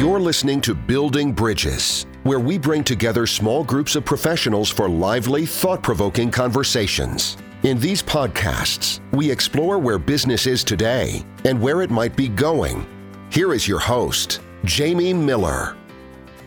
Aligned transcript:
You're 0.00 0.18
listening 0.18 0.62
to 0.62 0.74
Building 0.74 1.30
Bridges, 1.30 2.06
where 2.22 2.40
we 2.40 2.56
bring 2.56 2.82
together 2.82 3.26
small 3.26 3.62
groups 3.62 3.96
of 3.96 4.04
professionals 4.06 4.70
for 4.70 4.88
lively, 4.88 5.44
thought 5.44 5.82
provoking 5.82 6.30
conversations. 6.30 7.36
In 7.64 7.78
these 7.78 8.02
podcasts, 8.02 9.00
we 9.12 9.30
explore 9.30 9.78
where 9.78 9.98
business 9.98 10.46
is 10.46 10.64
today 10.64 11.22
and 11.44 11.60
where 11.60 11.82
it 11.82 11.90
might 11.90 12.16
be 12.16 12.28
going. 12.28 12.86
Here 13.30 13.52
is 13.52 13.68
your 13.68 13.78
host, 13.78 14.40
Jamie 14.64 15.12
Miller. 15.12 15.76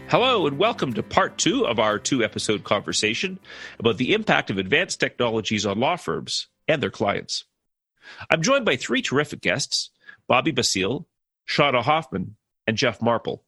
Hello, 0.07 0.47
and 0.47 0.57
welcome 0.57 0.91
to 0.93 1.03
part 1.03 1.37
two 1.37 1.67
of 1.67 1.77
our 1.77 1.99
two 1.99 2.23
episode 2.23 2.63
conversation 2.63 3.37
about 3.77 3.97
the 3.97 4.15
impact 4.15 4.49
of 4.49 4.57
advanced 4.57 4.99
technologies 4.99 5.63
on 5.63 5.79
law 5.79 5.95
firms 5.95 6.47
and 6.67 6.81
their 6.81 6.89
clients. 6.89 7.43
I'm 8.31 8.41
joined 8.41 8.65
by 8.65 8.77
three 8.77 9.03
terrific 9.03 9.41
guests 9.41 9.91
Bobby 10.27 10.49
Basile, 10.49 11.07
Shauna 11.47 11.83
Hoffman, 11.83 12.35
and 12.67 12.77
Jeff 12.77 13.01
Marple. 13.01 13.43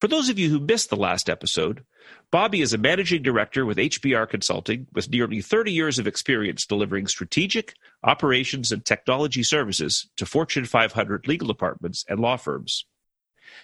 For 0.00 0.08
those 0.08 0.30
of 0.30 0.38
you 0.38 0.48
who 0.48 0.60
missed 0.60 0.88
the 0.88 0.96
last 0.96 1.28
episode, 1.28 1.84
Bobby 2.30 2.62
is 2.62 2.72
a 2.72 2.78
managing 2.78 3.22
director 3.22 3.66
with 3.66 3.76
HBR 3.76 4.28
Consulting 4.30 4.86
with 4.94 5.10
nearly 5.10 5.42
30 5.42 5.72
years 5.72 5.98
of 5.98 6.06
experience 6.06 6.64
delivering 6.64 7.06
strategic, 7.06 7.74
operations, 8.02 8.72
and 8.72 8.82
technology 8.82 9.42
services 9.42 10.08
to 10.16 10.24
Fortune 10.24 10.64
500 10.64 11.28
legal 11.28 11.48
departments 11.48 12.04
and 12.08 12.18
law 12.18 12.38
firms. 12.38 12.86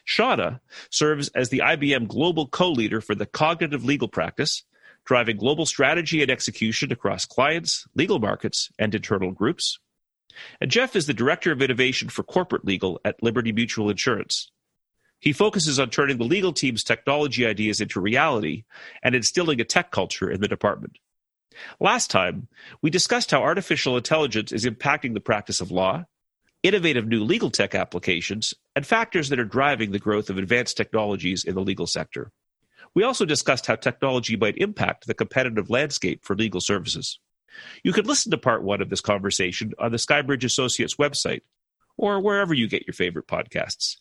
Shauna 0.07 0.61
serves 0.91 1.29
as 1.29 1.49
the 1.49 1.61
IBM 1.61 2.07
Global 2.07 2.47
Co 2.47 2.71
leader 2.71 3.01
for 3.01 3.15
the 3.15 3.27
cognitive 3.27 3.85
legal 3.85 4.09
practice, 4.09 4.63
driving 5.07 5.39
global 5.39 5.65
strategy 5.65 6.21
and 6.21 6.31
execution 6.31 6.93
across 6.93 7.25
clients, 7.25 7.87
legal 7.95 8.19
markets, 8.19 8.71
and 8.79 8.95
internal 8.95 9.31
groups. 9.31 9.79
And 10.61 10.71
Jeff 10.71 10.95
is 10.97 11.07
the 11.07 11.15
director 11.15 11.51
of 11.51 11.63
innovation 11.63 12.11
for 12.11 12.23
corporate 12.23 12.65
legal 12.65 13.01
at 13.07 13.23
Liberty 13.23 13.53
Mutual 13.53 13.89
Insurance. 13.89 14.51
He 15.27 15.33
focuses 15.33 15.81
on 15.81 15.91
turning 15.91 16.19
the 16.19 16.25
legal 16.25 16.53
team's 16.53 16.85
technology 16.85 17.45
ideas 17.45 17.81
into 17.81 17.99
reality 17.99 18.63
and 19.03 19.13
instilling 19.13 19.61
a 19.61 19.65
tech 19.65 19.91
culture 19.91 20.31
in 20.31 20.41
the 20.41 20.47
department. 20.47 21.01
Last 21.81 22.13
time, 22.13 22.47
we 22.81 22.91
discussed 22.91 23.33
how 23.33 23.43
artificial 23.43 23.97
intelligence 23.97 24.53
is 24.53 24.65
impacting 24.65 25.15
the 25.15 25.21
practice 25.21 25.61
of 25.61 25.73
law, 25.73 26.05
innovative 26.63 27.09
new 27.09 27.25
legal 27.25 27.51
tech 27.51 27.75
applications, 27.75 28.55
and 28.77 28.87
factors 28.87 29.29
that 29.31 29.41
are 29.41 29.45
driving 29.45 29.91
the 29.91 29.99
growth 29.99 30.31
of 30.31 30.39
advanced 30.39 30.77
technologies 30.77 31.43
in 31.43 31.57
the 31.57 31.61
legal 31.61 31.89
sector. 31.89 32.31
We 32.95 33.03
also 33.03 33.25
discussed 33.25 33.67
how 33.67 33.75
technology 33.75 34.37
might 34.37 34.59
impact 34.59 35.09
the 35.09 35.15
competitive 35.15 35.69
landscape 35.69 36.25
for 36.25 36.37
legal 36.37 36.61
services. 36.61 37.19
You 37.83 37.93
can 37.93 38.07
listen 38.07 38.31
to 38.31 38.39
part 38.39 38.63
one 38.63 38.81
of 38.81 38.91
this 38.91 39.01
conversation 39.01 39.73
on 39.81 39.91
the 39.91 39.99
Skybridge 39.99 40.45
Associates 40.45 40.95
website 40.95 41.41
or 41.97 42.21
wherever 42.21 42.55
you 42.55 42.69
get 42.69 42.87
your 42.87 42.95
favorite 42.95 43.27
podcasts. 43.27 43.97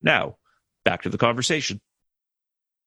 Now, 0.00 0.36
back 0.88 1.02
to 1.02 1.10
the 1.10 1.18
conversation. 1.18 1.80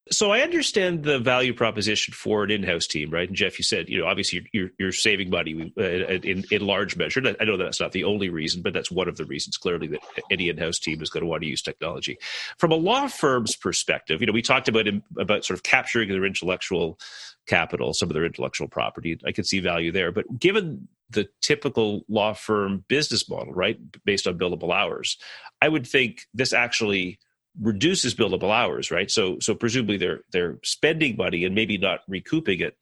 So 0.10 0.32
I 0.32 0.42
understand 0.42 1.04
the 1.04 1.20
value 1.20 1.54
proposition 1.54 2.14
for 2.14 2.44
an 2.44 2.50
in-house 2.50 2.88
team, 2.88 3.12
right? 3.12 3.28
And 3.28 3.38
Jeff, 3.38 3.60
you 3.60 3.64
said, 3.64 3.88
you 3.88 4.00
know, 4.00 4.08
obviously 4.08 4.40
you're 4.40 4.50
you're, 4.52 4.72
you're 4.80 4.92
saving 4.92 5.30
money 5.30 5.72
uh, 5.78 5.84
in 5.84 6.44
in 6.50 6.66
large 6.66 6.98
measure. 6.98 7.22
I 7.40 7.46
know 7.46 7.56
that's 7.56 7.80
not 7.80 7.92
the 7.92 8.04
only 8.04 8.30
reason, 8.30 8.64
but 8.64 8.74
that's 8.74 8.90
one 8.90 9.08
of 9.08 9.16
the 9.16 9.26
reasons 9.26 9.58
clearly 9.58 9.88
that 9.88 10.02
any 10.32 10.50
in-house 10.50 10.80
team 10.80 11.02
is 11.02 11.12
going 11.12 11.22
to 11.22 11.28
want 11.28 11.44
to 11.44 11.48
use 11.48 11.62
technology. 11.62 12.18
From 12.58 12.72
a 12.72 12.76
law 12.76 13.08
firm's 13.08 13.56
perspective, 13.56 14.20
you 14.20 14.28
know, 14.28 14.34
we 14.34 14.42
talked 14.42 14.68
about 14.68 14.88
about 15.20 15.46
sort 15.46 15.60
of 15.60 15.64
capturing 15.64 16.10
their 16.10 16.26
intellectual 16.26 17.00
capital, 17.46 17.94
some 17.94 18.10
of 18.10 18.16
their 18.16 18.26
intellectual 18.26 18.68
property. 18.68 19.20
I 19.26 19.32
could 19.32 19.46
see 19.46 19.60
value 19.60 19.92
there, 19.92 20.12
but 20.12 20.26
given 20.40 20.88
the 21.12 21.30
typical 21.42 22.04
law 22.10 22.34
firm 22.34 22.84
business 22.88 23.30
model, 23.30 23.54
right, 23.54 23.78
based 24.04 24.26
on 24.28 24.40
billable 24.40 24.74
hours, 24.74 25.18
I 25.62 25.70
would 25.70 25.86
think 25.86 26.26
this 26.34 26.54
actually 26.54 27.20
reduces 27.60 28.16
billable 28.16 28.52
hours, 28.52 28.92
right? 28.92 29.10
So 29.12 29.38
so 29.40 29.54
presumably 29.56 29.98
they're 29.98 30.22
they're 30.32 30.60
spending 30.64 31.18
money 31.18 31.44
and 31.44 31.56
maybe 31.56 31.78
not 31.78 32.00
recouping 32.08 32.60
it 32.62 32.78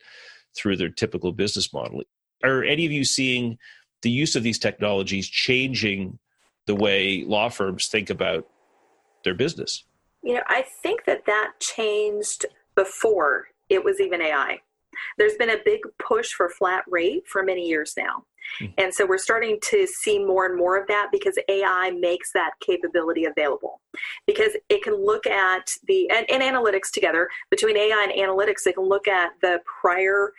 through 0.56 0.76
their 0.76 0.88
typical 0.88 1.32
business 1.32 1.72
model. 1.72 2.02
Are 2.44 2.62
any 2.62 2.86
of 2.86 2.92
you 2.92 3.04
seeing 3.04 3.58
the 4.02 4.10
use 4.10 4.36
of 4.36 4.42
these 4.42 4.58
technologies 4.58 5.28
changing 5.28 6.18
the 6.66 6.74
way 6.74 7.24
law 7.26 7.48
firms 7.48 7.88
think 7.88 8.10
about 8.10 8.46
their 9.24 9.34
business? 9.34 9.84
You 10.22 10.34
know, 10.34 10.42
I 10.46 10.64
think 10.82 11.04
that 11.04 11.26
that 11.26 11.52
changed 11.60 12.46
before 12.74 13.48
it 13.68 13.84
was 13.84 14.00
even 14.00 14.20
AI. 14.20 14.60
There's 15.18 15.34
been 15.34 15.50
a 15.50 15.58
big 15.64 15.80
push 15.98 16.30
for 16.30 16.48
flat 16.48 16.84
rate 16.88 17.26
for 17.26 17.42
many 17.42 17.66
years 17.66 17.94
now. 17.96 18.24
Mm-hmm. 18.60 18.72
And 18.78 18.94
so 18.94 19.06
we're 19.06 19.18
starting 19.18 19.58
to 19.70 19.86
see 19.86 20.18
more 20.18 20.46
and 20.46 20.56
more 20.56 20.80
of 20.80 20.86
that 20.88 21.08
because 21.12 21.38
AI 21.48 21.92
makes 21.98 22.32
that 22.32 22.52
capability 22.60 23.24
available. 23.24 23.80
Because 24.26 24.52
it 24.68 24.82
can 24.82 24.94
look 24.94 25.26
at 25.26 25.70
the, 25.86 26.08
and, 26.10 26.28
and 26.30 26.42
analytics 26.42 26.90
together, 26.92 27.28
between 27.50 27.76
AI 27.76 28.06
and 28.08 28.12
analytics, 28.12 28.62
they 28.64 28.72
can 28.72 28.84
look 28.84 29.08
at 29.08 29.32
the 29.42 29.60
prior 29.80 30.32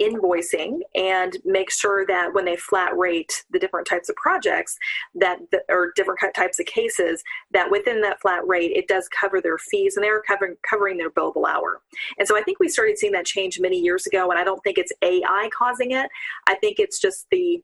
invoicing 0.00 0.80
and 0.94 1.36
make 1.44 1.70
sure 1.70 2.06
that 2.06 2.32
when 2.32 2.44
they 2.44 2.56
flat 2.56 2.96
rate 2.96 3.44
the 3.50 3.58
different 3.58 3.86
types 3.86 4.08
of 4.08 4.16
projects 4.16 4.78
that 5.14 5.38
the, 5.50 5.60
or 5.68 5.92
different 5.96 6.18
types 6.34 6.60
of 6.60 6.66
cases 6.66 7.22
that 7.50 7.70
within 7.70 8.00
that 8.00 8.20
flat 8.20 8.46
rate 8.46 8.72
it 8.74 8.88
does 8.88 9.08
cover 9.08 9.40
their 9.40 9.58
fees 9.58 9.96
and 9.96 10.04
they're 10.04 10.22
covering 10.22 10.56
covering 10.68 10.98
their 10.98 11.10
billable 11.10 11.48
hour 11.48 11.80
and 12.18 12.28
so 12.28 12.36
i 12.36 12.42
think 12.42 12.58
we 12.58 12.68
started 12.68 12.98
seeing 12.98 13.12
that 13.12 13.26
change 13.26 13.58
many 13.60 13.78
years 13.78 14.06
ago 14.06 14.30
and 14.30 14.38
i 14.38 14.44
don't 14.44 14.62
think 14.62 14.78
it's 14.78 14.92
ai 15.02 15.48
causing 15.56 15.90
it 15.92 16.08
i 16.46 16.54
think 16.54 16.78
it's 16.78 17.00
just 17.00 17.26
the 17.30 17.62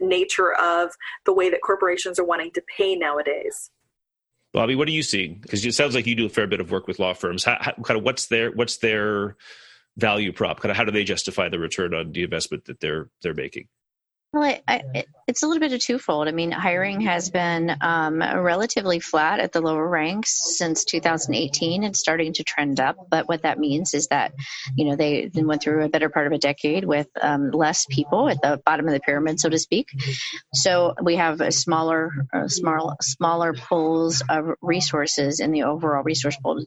nature 0.00 0.52
of 0.54 0.90
the 1.24 1.32
way 1.32 1.48
that 1.48 1.60
corporations 1.62 2.18
are 2.18 2.24
wanting 2.24 2.50
to 2.50 2.62
pay 2.76 2.94
nowadays 2.94 3.70
Bobby, 4.52 4.74
what 4.74 4.86
are 4.86 4.92
you 4.92 5.02
seeing? 5.02 5.38
Because 5.40 5.64
it 5.64 5.72
sounds 5.72 5.94
like 5.94 6.06
you 6.06 6.14
do 6.14 6.26
a 6.26 6.28
fair 6.28 6.46
bit 6.46 6.60
of 6.60 6.70
work 6.70 6.86
with 6.86 6.98
law 6.98 7.14
firms. 7.14 7.42
How, 7.42 7.56
how, 7.58 7.72
kind 7.72 7.98
of 7.98 8.04
what's 8.04 8.26
their 8.26 8.50
what's 8.50 8.76
their 8.76 9.36
value 9.96 10.32
prop? 10.32 10.60
Kind 10.60 10.70
of 10.70 10.76
how 10.76 10.84
do 10.84 10.92
they 10.92 11.04
justify 11.04 11.48
the 11.48 11.58
return 11.58 11.94
on 11.94 12.12
the 12.12 12.22
investment 12.22 12.66
that 12.66 12.80
they're 12.80 13.08
they're 13.22 13.34
making? 13.34 13.68
Well, 14.32 14.44
I, 14.44 14.62
I, 14.66 15.04
it's 15.26 15.42
a 15.42 15.46
little 15.46 15.60
bit 15.60 15.74
of 15.74 15.80
twofold. 15.80 16.26
I 16.26 16.30
mean, 16.30 16.52
hiring 16.52 17.02
has 17.02 17.28
been 17.28 17.70
um, 17.82 18.20
relatively 18.22 18.98
flat 18.98 19.40
at 19.40 19.52
the 19.52 19.60
lower 19.60 19.86
ranks 19.86 20.56
since 20.56 20.86
2018 20.86 21.84
and 21.84 21.94
starting 21.94 22.32
to 22.34 22.42
trend 22.42 22.80
up. 22.80 22.96
But 23.10 23.28
what 23.28 23.42
that 23.42 23.58
means 23.58 23.92
is 23.92 24.06
that, 24.06 24.32
you 24.74 24.86
know, 24.86 24.96
they 24.96 25.30
went 25.34 25.62
through 25.62 25.84
a 25.84 25.90
better 25.90 26.08
part 26.08 26.26
of 26.26 26.32
a 26.32 26.38
decade 26.38 26.86
with 26.86 27.08
um, 27.20 27.50
less 27.50 27.84
people 27.84 28.30
at 28.30 28.40
the 28.40 28.58
bottom 28.64 28.86
of 28.86 28.94
the 28.94 29.00
pyramid, 29.00 29.38
so 29.38 29.50
to 29.50 29.58
speak. 29.58 29.88
So 30.54 30.94
we 31.02 31.16
have 31.16 31.42
a 31.42 31.52
smaller, 31.52 32.10
uh, 32.32 32.48
small, 32.48 32.96
smaller 33.02 33.52
pools 33.52 34.22
of 34.30 34.54
resources 34.62 35.40
in 35.40 35.52
the 35.52 35.64
overall 35.64 36.04
resource 36.04 36.38
pool 36.42 36.64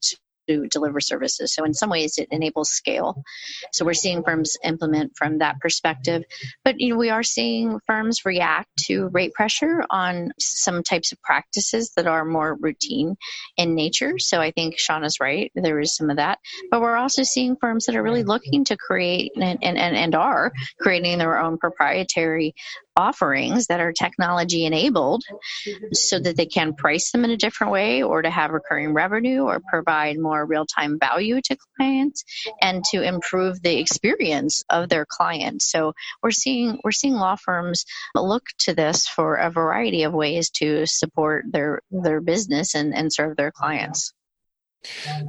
to 0.47 0.67
deliver 0.67 0.99
services. 0.99 1.53
So 1.53 1.63
in 1.63 1.73
some 1.73 1.89
ways 1.89 2.17
it 2.17 2.27
enables 2.31 2.69
scale. 2.69 3.23
So 3.71 3.85
we're 3.85 3.93
seeing 3.93 4.23
firms 4.23 4.57
implement 4.63 5.13
from 5.15 5.39
that 5.39 5.59
perspective. 5.59 6.23
But 6.63 6.79
you 6.79 6.89
know, 6.89 6.97
we 6.97 7.09
are 7.09 7.23
seeing 7.23 7.79
firms 7.85 8.25
react 8.25 8.69
to 8.85 9.07
rate 9.07 9.33
pressure 9.33 9.83
on 9.89 10.31
some 10.39 10.83
types 10.83 11.11
of 11.11 11.21
practices 11.21 11.91
that 11.95 12.07
are 12.07 12.25
more 12.25 12.55
routine 12.59 13.15
in 13.57 13.75
nature. 13.75 14.17
So 14.19 14.39
I 14.41 14.51
think 14.51 14.77
Shauna's 14.77 15.19
right. 15.19 15.51
There 15.55 15.79
is 15.79 15.95
some 15.95 16.09
of 16.09 16.17
that. 16.17 16.39
But 16.71 16.81
we're 16.81 16.95
also 16.95 17.23
seeing 17.23 17.55
firms 17.55 17.85
that 17.85 17.95
are 17.95 18.03
really 18.03 18.23
looking 18.23 18.65
to 18.65 18.77
create 18.77 19.31
and, 19.35 19.59
and, 19.61 19.77
and 19.77 20.15
are 20.15 20.51
creating 20.79 21.17
their 21.17 21.37
own 21.37 21.57
proprietary 21.57 22.53
offerings 22.95 23.67
that 23.67 23.79
are 23.79 23.91
technology 23.91 24.65
enabled 24.65 25.23
mm-hmm. 25.67 25.85
so 25.93 26.19
that 26.19 26.37
they 26.37 26.45
can 26.45 26.73
price 26.73 27.11
them 27.11 27.25
in 27.25 27.31
a 27.31 27.37
different 27.37 27.73
way 27.73 28.03
or 28.03 28.21
to 28.21 28.29
have 28.29 28.51
recurring 28.51 28.93
revenue 28.93 29.43
or 29.43 29.61
provide 29.69 30.17
more 30.17 30.45
real 30.45 30.65
time 30.65 30.97
value 30.99 31.41
to 31.41 31.57
clients 31.77 32.23
and 32.61 32.83
to 32.85 33.01
improve 33.01 33.61
the 33.61 33.77
experience 33.79 34.63
of 34.69 34.89
their 34.89 35.05
clients. 35.07 35.69
So 35.69 35.93
we're 36.23 36.31
seeing 36.31 36.79
we're 36.83 36.91
seeing 36.91 37.15
law 37.15 37.35
firms 37.35 37.85
look 38.15 38.43
to 38.59 38.73
this 38.73 39.07
for 39.07 39.35
a 39.35 39.51
variety 39.51 40.03
of 40.03 40.13
ways 40.13 40.49
to 40.51 40.85
support 40.85 41.45
their 41.51 41.81
their 41.91 42.21
business 42.21 42.75
and, 42.75 42.95
and 42.95 43.11
serve 43.11 43.37
their 43.37 43.51
clients. 43.51 44.13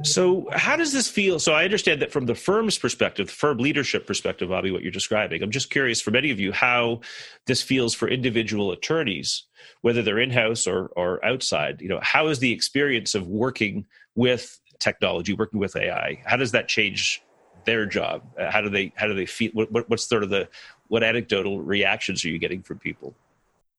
So, 0.03 0.47
how 0.53 0.75
does 0.75 0.93
this 0.93 1.07
feel? 1.07 1.39
So, 1.39 1.53
I 1.53 1.63
understand 1.63 2.01
that 2.01 2.11
from 2.11 2.25
the 2.25 2.35
firm's 2.35 2.77
perspective, 2.77 3.27
the 3.27 3.33
firm 3.33 3.57
leadership 3.57 4.07
perspective, 4.07 4.49
Bobby, 4.49 4.71
what 4.71 4.83
you're 4.83 4.91
describing. 4.91 5.43
I'm 5.43 5.51
just 5.51 5.69
curious 5.69 6.01
for 6.01 6.11
many 6.11 6.31
of 6.31 6.39
you 6.39 6.51
how 6.51 7.01
this 7.45 7.61
feels 7.61 7.93
for 7.93 8.07
individual 8.07 8.71
attorneys, 8.71 9.43
whether 9.81 10.01
they're 10.01 10.19
in 10.19 10.31
house 10.31 10.67
or, 10.67 10.87
or 10.95 11.23
outside. 11.25 11.81
You 11.81 11.89
know, 11.89 11.99
how 12.01 12.27
is 12.27 12.39
the 12.39 12.51
experience 12.51 13.15
of 13.15 13.27
working 13.27 13.85
with 14.15 14.59
technology, 14.79 15.33
working 15.33 15.59
with 15.59 15.75
AI? 15.75 16.21
How 16.25 16.37
does 16.37 16.51
that 16.51 16.67
change 16.67 17.21
their 17.65 17.85
job? 17.85 18.23
Uh, 18.39 18.51
how 18.51 18.61
do 18.61 18.69
they 18.69 18.91
how 18.95 19.07
do 19.07 19.13
they 19.13 19.25
feel? 19.25 19.51
What, 19.53 19.71
what, 19.71 19.89
what's 19.89 20.07
sort 20.07 20.23
of 20.23 20.29
the 20.29 20.49
what 20.87 21.03
anecdotal 21.03 21.61
reactions 21.61 22.23
are 22.25 22.29
you 22.29 22.39
getting 22.39 22.61
from 22.61 22.79
people? 22.79 23.13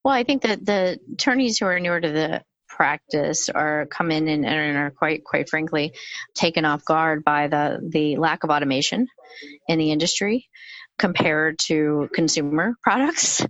Well, 0.05 0.15
I 0.15 0.25
think 0.25 0.43
that 0.43 0.65
the 0.65 1.01
attorneys 1.13 1.59
who 1.59 1.67
are 1.67 1.81
newer 1.81 2.01
to 2.01 2.11
the 2.11 2.45
practice 2.69 3.49
or 3.53 3.87
come 3.91 4.11
in 4.11 4.29
and, 4.29 4.45
and 4.47 4.77
are 4.77 4.91
quite 4.91 5.25
quite 5.25 5.49
frankly 5.49 5.93
taken 6.35 6.65
off 6.65 6.85
guard 6.85 7.25
by 7.25 7.49
the 7.49 7.81
the 7.83 8.17
lack 8.17 8.45
of 8.45 8.51
automation 8.51 9.09
in 9.67 9.79
the 9.79 9.93
industry 9.93 10.49
compared 10.99 11.59
to 11.59 12.11
consumer 12.13 12.75
products. 12.83 13.45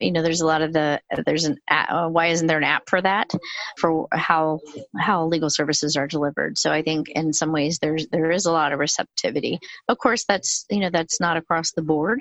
You 0.00 0.12
know, 0.12 0.22
there's 0.22 0.40
a 0.40 0.46
lot 0.46 0.62
of 0.62 0.72
the 0.72 1.00
there's 1.24 1.44
an 1.44 1.58
uh, 1.70 2.08
why 2.08 2.26
isn't 2.26 2.46
there 2.46 2.58
an 2.58 2.64
app 2.64 2.88
for 2.88 3.00
that 3.00 3.30
for 3.78 4.08
how 4.12 4.60
how 4.98 5.26
legal 5.26 5.50
services 5.50 5.96
are 5.96 6.06
delivered. 6.06 6.58
So 6.58 6.72
I 6.72 6.82
think 6.82 7.08
in 7.08 7.32
some 7.32 7.52
ways 7.52 7.78
there's 7.78 8.08
there 8.08 8.30
is 8.30 8.46
a 8.46 8.52
lot 8.52 8.72
of 8.72 8.78
receptivity. 8.78 9.60
Of 9.88 9.98
course, 9.98 10.24
that's 10.24 10.66
you 10.70 10.80
know 10.80 10.90
that's 10.90 11.20
not 11.20 11.36
across 11.36 11.72
the 11.72 11.82
board, 11.82 12.20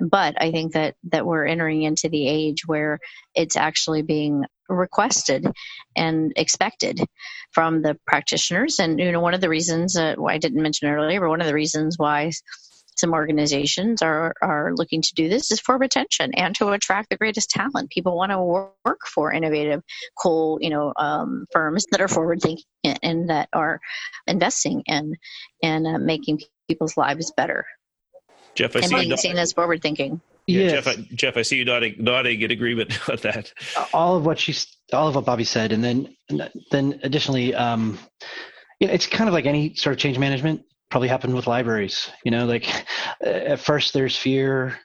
but 0.00 0.40
I 0.40 0.52
think 0.52 0.72
that 0.72 0.94
that 1.10 1.26
we're 1.26 1.46
entering 1.46 1.82
into 1.82 2.08
the 2.08 2.28
age 2.28 2.66
where 2.66 3.00
it's 3.34 3.56
actually 3.56 4.02
being 4.02 4.44
requested 4.72 5.46
and 5.96 6.32
expected 6.36 7.00
from 7.52 7.82
the 7.82 7.98
practitioners. 8.06 8.78
And 8.78 8.98
you 8.98 9.12
know, 9.12 9.20
one 9.20 9.34
of 9.34 9.40
the 9.40 9.48
reasons 9.48 9.96
uh, 9.96 10.14
I 10.26 10.38
didn't 10.38 10.62
mention 10.62 10.88
earlier, 10.88 11.20
but 11.20 11.28
one 11.28 11.40
of 11.40 11.46
the 11.46 11.54
reasons 11.54 11.98
why 11.98 12.30
some 12.96 13.12
organizations 13.12 14.02
are, 14.02 14.34
are 14.42 14.72
looking 14.74 15.02
to 15.02 15.14
do 15.14 15.28
this 15.28 15.50
is 15.50 15.60
for 15.60 15.78
retention 15.78 16.32
and 16.34 16.54
to 16.56 16.68
attract 16.70 17.10
the 17.10 17.16
greatest 17.16 17.50
talent. 17.50 17.90
People 17.90 18.16
want 18.16 18.32
to 18.32 18.40
work 18.42 19.00
for 19.06 19.32
innovative, 19.32 19.82
cool, 20.20 20.58
you 20.60 20.70
know, 20.70 20.92
um, 20.96 21.46
firms 21.52 21.86
that 21.90 22.00
are 22.00 22.08
forward 22.08 22.40
thinking 22.42 22.64
and 23.02 23.30
that 23.30 23.48
are 23.52 23.80
investing 24.26 24.82
in 24.86 25.14
and 25.62 25.86
uh, 25.86 25.98
making 25.98 26.40
people's 26.68 26.96
lives 26.96 27.32
better. 27.36 27.64
Jeff, 28.54 28.76
I 28.76 28.80
and 28.80 28.88
see 28.88 28.94
being 28.94 29.16
seen 29.16 29.38
as 29.38 29.52
forward 29.52 29.80
thinking. 29.80 30.20
Yeah, 30.46 30.62
yes. 30.62 30.72
Jeff, 30.72 30.88
I, 30.88 31.08
Jeff, 31.14 31.36
I 31.36 31.42
see 31.42 31.56
you 31.56 31.64
nodding, 31.64 31.94
nodding 31.98 32.40
in 32.40 32.50
agreement 32.50 33.08
on 33.08 33.16
that. 33.22 33.52
All 33.92 34.16
of 34.16 34.26
what 34.26 34.38
she's, 34.38 34.66
all 34.92 35.08
of 35.08 35.14
what 35.14 35.24
Bobby 35.24 35.44
said, 35.44 35.72
and 35.72 35.84
then, 35.84 36.16
then 36.70 37.00
additionally, 37.02 37.54
um, 37.54 37.98
you 38.80 38.88
know, 38.88 38.94
it's 38.94 39.06
kind 39.06 39.28
of 39.28 39.34
like 39.34 39.46
any 39.46 39.74
sort 39.76 39.94
of 39.94 40.00
change 40.00 40.18
management. 40.18 40.62
Probably 40.90 41.08
happened 41.08 41.34
with 41.34 41.46
libraries. 41.46 42.10
You 42.24 42.32
know, 42.32 42.44
like 42.44 42.68
at 43.22 43.60
first 43.60 43.94
there's 43.94 44.16
fear, 44.16 44.78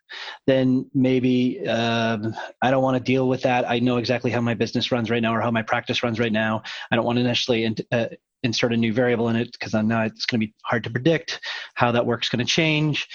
then 0.45 0.89
maybe 0.94 1.68
um, 1.68 2.36
I 2.62 2.71
don't 2.71 2.83
want 2.83 2.95
to 2.95 3.04
deal 3.04 3.27
with 3.27 3.42
that. 3.42 3.69
I 3.69 3.80
know 3.80 3.98
exactly 3.98 4.31
how 4.31 4.39
my 4.39 4.54
business 4.54 4.92
runs 4.92 5.09
right 5.09 5.21
now 5.21 5.36
or 5.36 5.42
how 5.42 5.51
my 5.51 5.63
practice 5.63 6.04
runs 6.04 6.19
right 6.19 6.31
now. 6.31 6.62
I 6.92 6.95
don't 6.95 7.06
want 7.06 7.18
to 7.18 7.24
necessarily 7.24 7.75
uh, 7.92 8.07
insert 8.47 8.73
a 8.73 8.77
new 8.77 8.91
variable 8.91 9.29
in 9.29 9.35
it 9.35 9.51
because 9.51 9.75
I 9.75 9.81
know 9.81 10.01
it's 10.01 10.25
going 10.25 10.41
to 10.41 10.47
be 10.47 10.53
hard 10.63 10.83
to 10.85 10.89
predict 10.89 11.39
how 11.75 11.91
that 11.91 12.05
work's 12.05 12.29
going 12.29 12.44
to 12.44 12.51
change. 12.51 13.07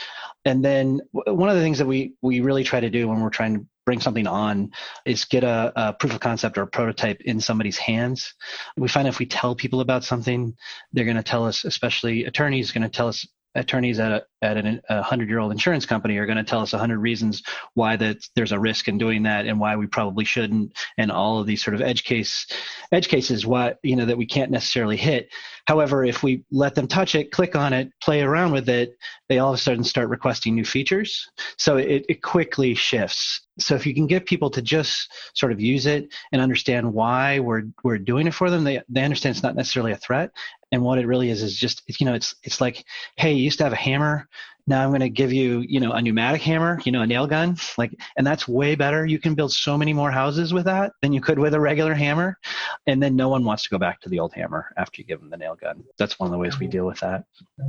And 0.45 0.65
then 0.65 1.01
one 1.13 1.49
of 1.49 1.57
the 1.57 1.63
things 1.63 1.79
that 1.79 1.87
we 1.87 2.15
we 2.23 2.41
really 2.41 2.65
try 2.65 2.79
to 2.79 2.91
do 2.91 3.09
when 3.09 3.21
we're 3.21 3.31
trying 3.31 3.55
to 3.55 3.67
bring 3.85 4.01
something 4.01 4.29
on 4.29 4.71
is 5.05 5.25
get 5.25 5.43
a, 5.43 5.73
a, 5.75 5.93
proof 5.93 6.15
of 6.15 6.21
concept 6.21 6.57
or 6.57 6.63
a 6.63 6.67
prototype 6.67 7.21
in 7.23 7.41
somebody's 7.41 7.79
hands. 7.79 8.35
We 8.77 8.87
find 8.87 9.09
if 9.09 9.19
we 9.19 9.27
tell 9.27 9.57
people 9.57 9.81
about 9.81 10.05
something 10.05 10.55
they're 10.93 11.05
going 11.05 11.17
to 11.17 11.23
tell 11.23 11.45
us 11.45 11.65
especially 11.65 12.25
attorneys 12.25 12.71
going 12.71 12.83
to 12.83 12.89
tell 12.89 13.09
us 13.09 13.27
attorneys 13.55 13.99
at 13.99 14.13
a, 14.13 14.25
at 14.43 14.57
an, 14.57 14.83
a 14.89 15.03
hundred 15.03 15.29
year 15.29 15.39
old 15.39 15.53
insurance 15.53 15.87
company 15.87 16.19
are 16.19 16.27
going 16.27 16.37
to 16.37 16.45
tell 16.45 16.61
us 16.61 16.73
a 16.73 16.79
hundred 16.79 16.99
reasons 16.99 17.43
why 17.75 17.97
that 17.97 18.19
there's 18.35 18.53
a 18.53 18.59
risk 18.59 18.89
in 18.89 18.99
doing 18.99 19.23
that 19.23 19.47
and 19.47 19.59
why 19.59 19.77
we 19.77 19.87
probably 19.87 20.25
shouldn't 20.25 20.77
and 20.99 21.11
all 21.11 21.39
of 21.39 21.47
these 21.47 21.63
sort 21.63 21.75
of 21.75 21.81
edge 21.81 22.05
case 22.05 22.47
edge 22.91 23.09
cases 23.09 23.47
why 23.47 23.75
you 23.83 23.97
know 23.97 24.05
that 24.05 24.19
we 24.19 24.27
can't 24.27 24.51
necessarily 24.51 24.97
hit. 24.97 25.29
However 25.67 26.05
if 26.05 26.23
we 26.23 26.45
let 26.51 26.75
them 26.75 26.89
touch 26.89 27.15
it 27.15 27.31
click 27.31 27.57
on 27.57 27.73
it 27.73 27.91
play 28.03 28.23
around 28.23 28.53
with 28.53 28.69
it 28.69 28.97
they 29.29 29.39
all 29.39 29.53
of 29.53 29.59
a 29.59 29.63
sudden 29.63 29.85
start 29.85 30.09
requesting 30.09 30.55
new 30.55 30.65
features. 30.65 31.31
So 31.57 31.77
it, 31.77 32.05
it 32.09 32.23
quickly 32.23 32.75
shifts. 32.75 33.41
So 33.59 33.75
if 33.75 33.87
you 33.87 33.95
can 33.95 34.07
get 34.07 34.27
people 34.27 34.51
to 34.51 34.61
just 34.61 35.11
sort 35.35 35.53
of 35.53 35.61
use 35.61 35.87
it 35.87 36.13
and 36.33 36.43
understand 36.43 36.93
why 36.93 37.39
we're 37.39 37.63
we're 37.85 37.99
doing 37.99 38.27
it 38.27 38.35
for 38.35 38.51
them 38.51 38.65
they, 38.65 38.83
they 38.89 39.05
understand 39.05 39.35
it's 39.35 39.43
not 39.43 39.55
necessarily 39.57 39.93
a 39.93 39.97
threat. 39.97 40.31
And 40.73 40.83
what 40.83 40.99
it 40.99 41.07
really 41.07 41.31
is 41.31 41.43
is 41.43 41.57
just 41.57 41.83
you 42.01 42.07
know 42.07 42.15
it's 42.15 42.35
it's 42.43 42.61
like 42.61 42.85
hey 43.17 43.33
you 43.33 43.45
used 43.45 43.59
to 43.59 43.65
have 43.65 43.73
a 43.73 43.77
hammer 43.77 44.29
now 44.67 44.83
i'm 44.83 44.91
going 44.91 45.01
to 45.01 45.09
give 45.09 45.33
you 45.33 45.65
you 45.69 45.81
know 45.81 45.93
a 45.93 46.01
pneumatic 46.01 46.43
hammer 46.43 46.81
you 46.85 46.93
know 46.93 47.03
a 47.03 47.07
nail 47.07 47.27
gun 47.27 47.57
like 47.79 47.93
and 48.17 48.27
that's 48.27 48.47
way 48.49 48.75
better. 48.75 49.07
You 49.07 49.19
can 49.19 49.35
build 49.35 49.53
so 49.53 49.77
many 49.77 49.93
more 49.93 50.11
houses 50.11 50.53
with 50.53 50.65
that 50.67 50.93
than 51.01 51.13
you 51.13 51.21
could 51.21 51.39
with 51.39 51.55
a 51.55 51.61
regular 51.61 51.95
hammer. 51.95 52.39
And 52.87 53.03
then 53.03 53.17
no 53.17 53.29
one 53.29 53.45
wants 53.45 53.63
to 53.65 53.71
go 53.71 53.79
back 53.79 54.01
to 54.03 54.09
the 54.09 54.19
old 54.19 54.33
hammer 54.33 54.73
after 54.77 55.01
you 55.01 55.07
give 55.07 55.21
them 55.21 55.31
the 55.31 55.37
nail 55.37 55.57
gun. 55.57 55.83
That's 55.99 56.19
one 56.19 56.27
of 56.27 56.33
the 56.33 56.39
ways 56.39 56.59
we 56.59 56.67
deal 56.67 56.87
with 56.87 57.01
that. 57.01 57.25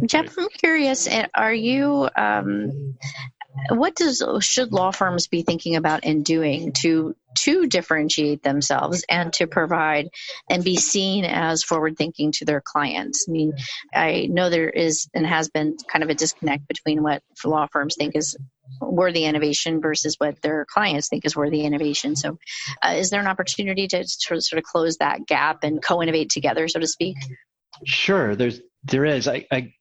Jeff 0.06 0.38
i'm 0.38 0.48
curious 0.50 1.07
are 1.36 1.54
you 1.54 2.10
um, 2.16 2.96
what 3.69 3.95
does 3.95 4.23
should 4.41 4.71
law 4.71 4.91
firms 4.91 5.27
be 5.27 5.44
thinking 5.44 5.75
about 5.75 6.03
and 6.03 6.25
doing 6.25 6.71
to 6.73 7.15
to 7.35 7.67
differentiate 7.67 8.44
themselves 8.44 9.03
and 9.09 9.33
to 9.33 9.47
provide 9.47 10.09
and 10.50 10.63
be 10.63 10.75
seen 10.75 11.25
as 11.25 11.63
forward 11.63 11.97
thinking 11.97 12.31
to 12.31 12.45
their 12.45 12.61
clients. 12.61 13.25
I 13.27 13.31
mean, 13.31 13.53
I 13.94 14.27
know 14.29 14.50
there 14.50 14.69
is 14.69 15.07
and 15.13 15.25
has 15.25 15.50
been 15.50 15.77
kind 15.91 16.03
of 16.03 16.09
a 16.09 16.15
disconnect 16.15 16.67
between 16.67 17.01
what 17.01 17.23
law 17.44 17.67
firms 17.71 17.95
think 17.95 18.15
is 18.15 18.38
worthy 18.79 19.25
innovation 19.25 19.81
versus 19.81 20.15
what 20.17 20.41
their 20.41 20.65
clients 20.65 21.09
think 21.09 21.25
is 21.25 21.35
worthy 21.35 21.61
innovation. 21.61 22.15
So, 22.15 22.38
uh, 22.85 22.94
is 22.95 23.09
there 23.09 23.21
an 23.21 23.27
opportunity 23.27 23.88
to 23.88 24.05
sort 24.07 24.53
of 24.53 24.63
close 24.63 24.97
that 24.97 25.25
gap 25.25 25.63
and 25.63 25.81
co 25.81 26.01
innovate 26.01 26.29
together, 26.29 26.67
so 26.67 26.79
to 26.79 26.88
speak? 26.88 27.17
Sure, 27.85 28.35
there's 28.35 28.61
there 28.83 29.05
is. 29.05 29.27
I, 29.27 29.47
I 29.51 29.73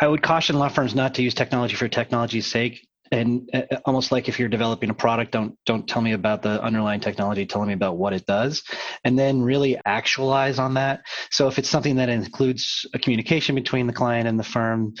I 0.00 0.08
would 0.08 0.22
caution 0.22 0.58
law 0.58 0.68
firms 0.68 0.94
not 0.94 1.14
to 1.14 1.22
use 1.22 1.34
technology 1.34 1.74
for 1.74 1.88
technology's 1.88 2.46
sake. 2.46 2.86
And 3.12 3.48
uh, 3.54 3.62
almost 3.84 4.10
like 4.10 4.28
if 4.28 4.38
you're 4.38 4.48
developing 4.48 4.90
a 4.90 4.94
product 4.94 5.30
don't 5.30 5.56
don't 5.64 5.86
tell 5.88 6.02
me 6.02 6.12
about 6.12 6.42
the 6.42 6.60
underlying 6.60 6.98
technology 7.00 7.46
tell 7.46 7.64
me 7.64 7.72
about 7.72 7.96
what 7.96 8.12
it 8.12 8.26
does. 8.26 8.64
And 9.04 9.16
then 9.18 9.42
really 9.42 9.78
actualize 9.86 10.58
on 10.58 10.74
that. 10.74 11.02
So 11.30 11.46
if 11.46 11.58
it's 11.58 11.68
something 11.68 11.96
that 11.96 12.08
includes 12.08 12.84
a 12.94 12.98
communication 12.98 13.54
between 13.54 13.86
the 13.86 13.92
client 13.92 14.26
and 14.26 14.38
the 14.38 14.44
firm 14.44 14.94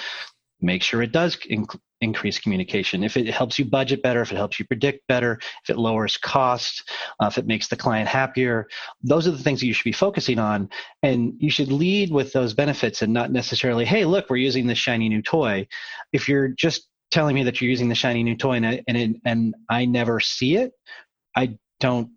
make 0.60 0.82
sure 0.82 1.02
it 1.02 1.12
does 1.12 1.36
inc- 1.50 1.78
increase 2.00 2.38
communication. 2.38 3.02
If 3.02 3.16
it 3.16 3.26
helps 3.28 3.58
you 3.58 3.64
budget 3.64 4.02
better 4.02 4.22
if 4.22 4.32
it 4.32 4.36
helps 4.36 4.58
you 4.58 4.66
predict 4.66 5.06
better 5.06 5.38
if 5.62 5.70
it 5.70 5.78
lowers 5.78 6.16
cost 6.16 6.88
uh, 7.20 7.26
if 7.26 7.38
it 7.38 7.46
makes 7.46 7.68
the 7.68 7.76
client 7.76 8.08
happier 8.08 8.68
those 9.02 9.26
are 9.26 9.32
the 9.32 9.42
things 9.42 9.60
that 9.60 9.66
you 9.66 9.72
should 9.72 9.84
be 9.84 9.92
focusing 9.92 10.38
on. 10.38 10.68
And 11.02 11.34
you 11.38 11.50
should 11.50 11.70
lead 11.72 12.10
with 12.10 12.32
those 12.32 12.54
benefits 12.54 13.02
and 13.02 13.12
not 13.12 13.32
necessarily 13.32 13.84
hey 13.84 14.04
look 14.04 14.28
we're 14.28 14.36
using 14.36 14.66
this 14.66 14.78
shiny 14.78 15.08
new 15.08 15.22
toy. 15.22 15.66
If 16.12 16.28
you're 16.28 16.48
just 16.48 16.88
telling 17.10 17.34
me 17.34 17.44
that 17.44 17.60
you're 17.60 17.70
using 17.70 17.88
the 17.88 17.94
shiny 17.94 18.22
new 18.22 18.36
toy 18.36 18.54
and 18.54 18.66
and 18.66 18.96
it, 18.96 19.16
and 19.24 19.54
I 19.68 19.84
never 19.84 20.20
see 20.20 20.56
it, 20.56 20.72
I 21.34 21.58
don't, 21.80 22.10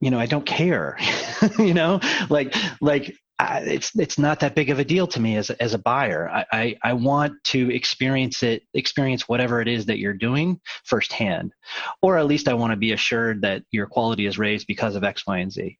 you 0.00 0.10
know, 0.10 0.18
I 0.18 0.26
don't 0.26 0.46
care. 0.46 0.98
you 1.58 1.74
know, 1.74 2.00
like 2.30 2.54
like 2.80 3.14
It's 3.40 3.90
it's 3.98 4.18
not 4.18 4.40
that 4.40 4.54
big 4.54 4.70
of 4.70 4.78
a 4.78 4.84
deal 4.84 5.06
to 5.08 5.20
me 5.20 5.36
as 5.36 5.50
as 5.50 5.74
a 5.74 5.78
buyer. 5.78 6.30
I, 6.30 6.44
I, 6.52 6.76
I 6.84 6.92
want 6.92 7.42
to 7.44 7.74
experience 7.74 8.42
it, 8.42 8.62
experience 8.74 9.28
whatever 9.28 9.60
it 9.60 9.66
is 9.66 9.86
that 9.86 9.98
you're 9.98 10.14
doing 10.14 10.60
firsthand, 10.84 11.52
or 12.00 12.16
at 12.16 12.26
least 12.26 12.48
I 12.48 12.54
want 12.54 12.70
to 12.70 12.76
be 12.76 12.92
assured 12.92 13.42
that 13.42 13.64
your 13.70 13.86
quality 13.86 14.26
is 14.26 14.38
raised 14.38 14.68
because 14.68 14.94
of 14.94 15.02
X, 15.02 15.26
Y, 15.26 15.38
and 15.38 15.52
Z. 15.52 15.78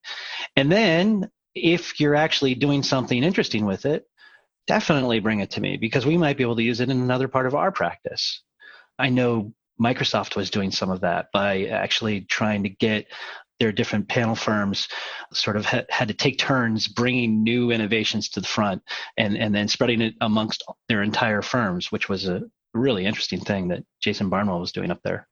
And 0.57 0.71
then 0.71 1.31
if 1.55 2.01
you're 2.01 2.17
actually 2.17 2.57
doing 2.57 2.83
something 2.83 3.23
interesting 3.23 3.65
with 3.65 3.87
it, 3.87 4.05
definitely 4.67 5.21
bring 5.21 5.41
it 5.41 5.53
to 5.53 5.61
me 5.61 5.77
because 5.77 6.05
we 6.05 6.17
might 6.17 6.37
be 6.37 6.43
able 6.43 6.57
to 6.57 6.63
use 6.63 6.81
it 6.81 6.91
in 6.91 7.01
another 7.01 7.29
part 7.29 7.47
of 7.47 7.55
our 7.55 7.71
practice. 7.71 8.43
I 8.99 9.11
know 9.11 9.53
Microsoft 9.81 10.37
was 10.37 10.51
doing 10.51 10.71
some 10.71 10.91
of 10.91 11.01
that 11.01 11.29
by 11.33 11.67
actually 11.67 12.23
trying 12.23 12.63
to 12.63 12.69
get 12.69 13.07
their 13.61 13.73
different 13.73 14.09
panel 14.09 14.35
firms 14.35 14.89
sort 15.33 15.57
of 15.57 15.65
had, 15.65 15.87
had 15.91 16.09
to 16.09 16.15
take 16.15 16.39
turns 16.39 16.89
bringing 16.89 17.43
new 17.43 17.71
innovations 17.71 18.29
to 18.31 18.41
the 18.41 18.47
front 18.47 18.83
and, 19.17 19.37
and 19.37 19.55
then 19.55 19.69
spreading 19.69 20.01
it 20.01 20.15
amongst 20.21 20.65
their 20.89 21.03
entire 21.03 21.43
firms, 21.43 21.93
which 21.93 22.09
was 22.09 22.29
a 22.29 22.43
really 22.73 23.07
interesting 23.07 23.41
thing 23.41 23.69
that 23.69 23.85
Jason 24.01 24.29
Barnwell 24.29 24.61
was 24.61 24.73
doing 24.73 24.91
up 24.91 25.01
there. 25.05 25.29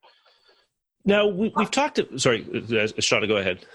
Now 1.04 1.26
we, 1.26 1.52
have 1.56 1.70
talked. 1.70 1.96
To, 1.96 2.18
sorry, 2.18 2.42
uh, 2.54 2.86
Shauna, 3.00 3.26
go 3.26 3.36
ahead. 3.36 3.66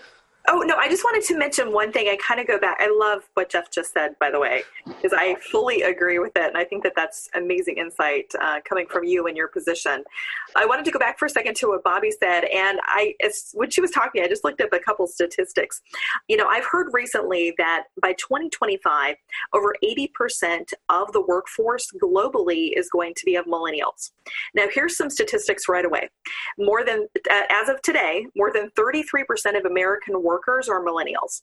Oh, 0.49 0.59
no, 0.59 0.77
I 0.77 0.87
just 0.87 1.03
wanted 1.03 1.23
to 1.23 1.37
mention 1.37 1.73
one 1.73 1.91
thing. 1.91 2.07
I 2.07 2.17
kind 2.25 2.39
of 2.39 2.47
go 2.47 2.57
back. 2.57 2.77
I 2.79 2.89
love 2.89 3.23
what 3.33 3.49
Jeff 3.49 3.69
just 3.69 3.91
said, 3.91 4.15
by 4.17 4.31
the 4.31 4.39
way, 4.39 4.63
because 4.85 5.11
I 5.13 5.35
fully 5.51 5.81
agree 5.81 6.19
with 6.19 6.37
it. 6.37 6.45
And 6.45 6.57
I 6.57 6.63
think 6.63 6.83
that 6.83 6.93
that's 6.95 7.29
amazing 7.35 7.75
insight 7.77 8.31
uh, 8.39 8.61
coming 8.63 8.85
from 8.87 9.03
you 9.03 9.27
and 9.27 9.35
your 9.35 9.49
position. 9.49 10.05
I 10.55 10.65
wanted 10.65 10.85
to 10.85 10.91
go 10.91 10.99
back 10.99 11.19
for 11.19 11.25
a 11.25 11.29
second 11.29 11.57
to 11.57 11.67
what 11.67 11.83
Bobby 11.83 12.11
said. 12.11 12.45
And 12.45 12.79
I, 12.83 13.13
when 13.55 13.69
she 13.69 13.81
was 13.81 13.91
talking, 13.91 14.23
I 14.23 14.29
just 14.29 14.45
looked 14.45 14.61
up 14.61 14.71
a 14.71 14.79
couple 14.79 15.05
statistics. 15.05 15.81
You 16.29 16.37
know, 16.37 16.47
I've 16.47 16.65
heard 16.65 16.93
recently 16.93 17.53
that 17.57 17.83
by 18.01 18.13
2025, 18.13 19.17
over 19.53 19.75
80% 19.83 20.71
of 20.87 21.11
the 21.11 21.21
workforce 21.27 21.91
globally 22.01 22.71
is 22.73 22.89
going 22.89 23.15
to 23.15 23.25
be 23.25 23.35
of 23.35 23.45
millennials. 23.47 24.11
Now, 24.55 24.67
here's 24.73 24.95
some 24.95 25.09
statistics 25.09 25.67
right 25.67 25.83
away. 25.83 26.09
More 26.57 26.85
than, 26.85 27.07
uh, 27.29 27.41
as 27.49 27.67
of 27.67 27.81
today, 27.81 28.27
more 28.33 28.53
than 28.53 28.69
33% 28.77 29.57
of 29.57 29.65
American 29.65 30.23
workers 30.23 30.36
workers 30.37 30.69
are 30.69 30.83
millennials. 30.83 31.41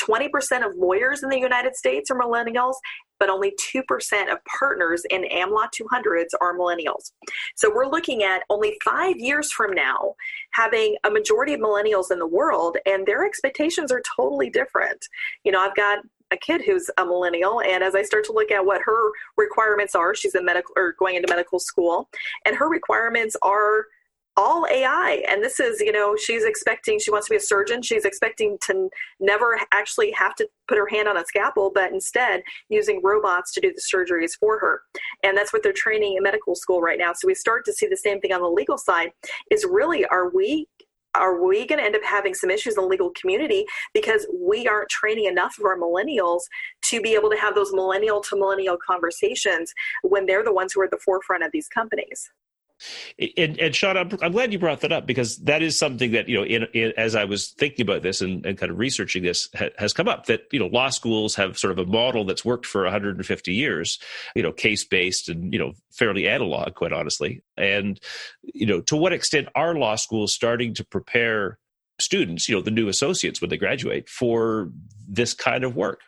20% 0.00 0.66
of 0.66 0.76
lawyers 0.76 1.22
in 1.22 1.30
the 1.30 1.38
United 1.38 1.74
States 1.74 2.10
are 2.10 2.18
millennials, 2.18 2.74
but 3.18 3.30
only 3.30 3.52
2% 3.74 4.32
of 4.32 4.38
partners 4.44 5.02
in 5.10 5.22
AmLaw 5.22 5.68
200s 5.74 6.30
are 6.40 6.56
millennials. 6.56 7.12
So 7.56 7.72
we're 7.74 7.88
looking 7.88 8.22
at 8.22 8.42
only 8.50 8.76
five 8.84 9.16
years 9.16 9.50
from 9.50 9.72
now 9.72 10.14
having 10.52 10.96
a 11.04 11.10
majority 11.10 11.54
of 11.54 11.60
millennials 11.60 12.10
in 12.10 12.18
the 12.18 12.26
world, 12.26 12.76
and 12.86 13.06
their 13.06 13.24
expectations 13.24 13.90
are 13.90 14.02
totally 14.16 14.50
different. 14.50 15.04
You 15.44 15.52
know, 15.52 15.60
I've 15.60 15.76
got 15.76 16.00
a 16.32 16.36
kid 16.36 16.62
who's 16.64 16.90
a 16.98 17.04
millennial, 17.04 17.60
and 17.60 17.82
as 17.82 17.94
I 17.94 18.02
start 18.02 18.24
to 18.24 18.32
look 18.32 18.50
at 18.50 18.64
what 18.64 18.82
her 18.82 19.10
requirements 19.36 19.94
are, 19.94 20.14
she's 20.14 20.34
in 20.34 20.44
medical 20.44 20.72
or 20.76 20.94
going 20.98 21.14
into 21.16 21.28
medical 21.28 21.58
school, 21.58 22.08
and 22.44 22.56
her 22.56 22.68
requirements 22.68 23.36
are 23.42 23.86
all 24.36 24.66
AI. 24.70 25.22
And 25.28 25.42
this 25.42 25.58
is, 25.60 25.80
you 25.80 25.92
know, 25.92 26.16
she's 26.16 26.44
expecting, 26.44 26.98
she 26.98 27.10
wants 27.10 27.26
to 27.26 27.30
be 27.30 27.36
a 27.36 27.40
surgeon. 27.40 27.82
She's 27.82 28.04
expecting 28.04 28.58
to 28.66 28.90
never 29.18 29.58
actually 29.72 30.10
have 30.12 30.34
to 30.36 30.48
put 30.68 30.78
her 30.78 30.88
hand 30.88 31.08
on 31.08 31.16
a 31.16 31.24
scalpel, 31.24 31.70
but 31.74 31.92
instead 31.92 32.42
using 32.68 33.00
robots 33.02 33.52
to 33.54 33.60
do 33.60 33.72
the 33.72 33.80
surgeries 33.80 34.32
for 34.38 34.58
her. 34.58 34.82
And 35.22 35.36
that's 35.36 35.52
what 35.52 35.62
they're 35.62 35.72
training 35.72 36.16
in 36.16 36.22
medical 36.22 36.54
school 36.54 36.80
right 36.80 36.98
now. 36.98 37.12
So 37.14 37.26
we 37.26 37.34
start 37.34 37.64
to 37.66 37.72
see 37.72 37.86
the 37.86 37.96
same 37.96 38.20
thing 38.20 38.32
on 38.32 38.42
the 38.42 38.48
legal 38.48 38.78
side 38.78 39.10
is 39.50 39.66
really, 39.68 40.04
are 40.06 40.30
we 40.30 40.66
are 41.14 41.42
we 41.42 41.66
going 41.66 41.78
to 41.78 41.84
end 41.84 41.96
up 41.96 42.04
having 42.04 42.34
some 42.34 42.50
issues 42.50 42.76
in 42.76 42.82
the 42.82 42.88
legal 42.88 43.10
community 43.18 43.64
because 43.94 44.26
we 44.38 44.68
aren't 44.68 44.90
training 44.90 45.24
enough 45.24 45.56
of 45.58 45.64
our 45.64 45.78
millennials 45.78 46.42
to 46.82 47.00
be 47.00 47.14
able 47.14 47.30
to 47.30 47.38
have 47.38 47.54
those 47.54 47.72
millennial 47.72 48.20
to 48.20 48.36
millennial 48.36 48.76
conversations 48.86 49.72
when 50.02 50.26
they're 50.26 50.44
the 50.44 50.52
ones 50.52 50.74
who 50.74 50.80
are 50.82 50.84
at 50.84 50.90
the 50.90 50.98
forefront 51.02 51.42
of 51.42 51.50
these 51.52 51.68
companies? 51.68 52.30
And, 53.36 53.58
and 53.58 53.74
Sean, 53.74 53.96
I'm, 53.96 54.10
I'm, 54.20 54.32
glad 54.32 54.52
you 54.52 54.58
brought 54.58 54.80
that 54.80 54.92
up 54.92 55.06
because 55.06 55.38
that 55.38 55.62
is 55.62 55.78
something 55.78 56.12
that 56.12 56.28
you 56.28 56.36
know, 56.36 56.44
in, 56.44 56.64
in, 56.74 56.92
as 56.96 57.14
I 57.14 57.24
was 57.24 57.50
thinking 57.52 57.82
about 57.82 58.02
this 58.02 58.20
and, 58.20 58.44
and 58.44 58.58
kind 58.58 58.70
of 58.70 58.78
researching 58.78 59.22
this, 59.22 59.48
ha, 59.54 59.68
has 59.78 59.92
come 59.92 60.08
up 60.08 60.26
that 60.26 60.42
you 60.52 60.58
know, 60.58 60.66
law 60.66 60.90
schools 60.90 61.34
have 61.36 61.58
sort 61.58 61.70
of 61.70 61.78
a 61.78 61.90
model 61.90 62.24
that's 62.24 62.44
worked 62.44 62.66
for 62.66 62.82
150 62.82 63.54
years, 63.54 63.98
you 64.34 64.42
know, 64.42 64.52
case 64.52 64.84
based 64.84 65.28
and 65.28 65.52
you 65.52 65.58
know, 65.58 65.72
fairly 65.90 66.28
analog, 66.28 66.74
quite 66.74 66.92
honestly. 66.92 67.42
And 67.56 67.98
you 68.42 68.66
know, 68.66 68.80
to 68.82 68.96
what 68.96 69.12
extent 69.12 69.48
are 69.54 69.74
law 69.74 69.96
schools 69.96 70.34
starting 70.34 70.74
to 70.74 70.84
prepare 70.84 71.58
students, 71.98 72.48
you 72.48 72.54
know, 72.54 72.62
the 72.62 72.70
new 72.70 72.88
associates 72.88 73.40
when 73.40 73.50
they 73.50 73.56
graduate, 73.56 74.08
for 74.08 74.70
this 75.08 75.32
kind 75.32 75.64
of 75.64 75.76
work? 75.76 76.00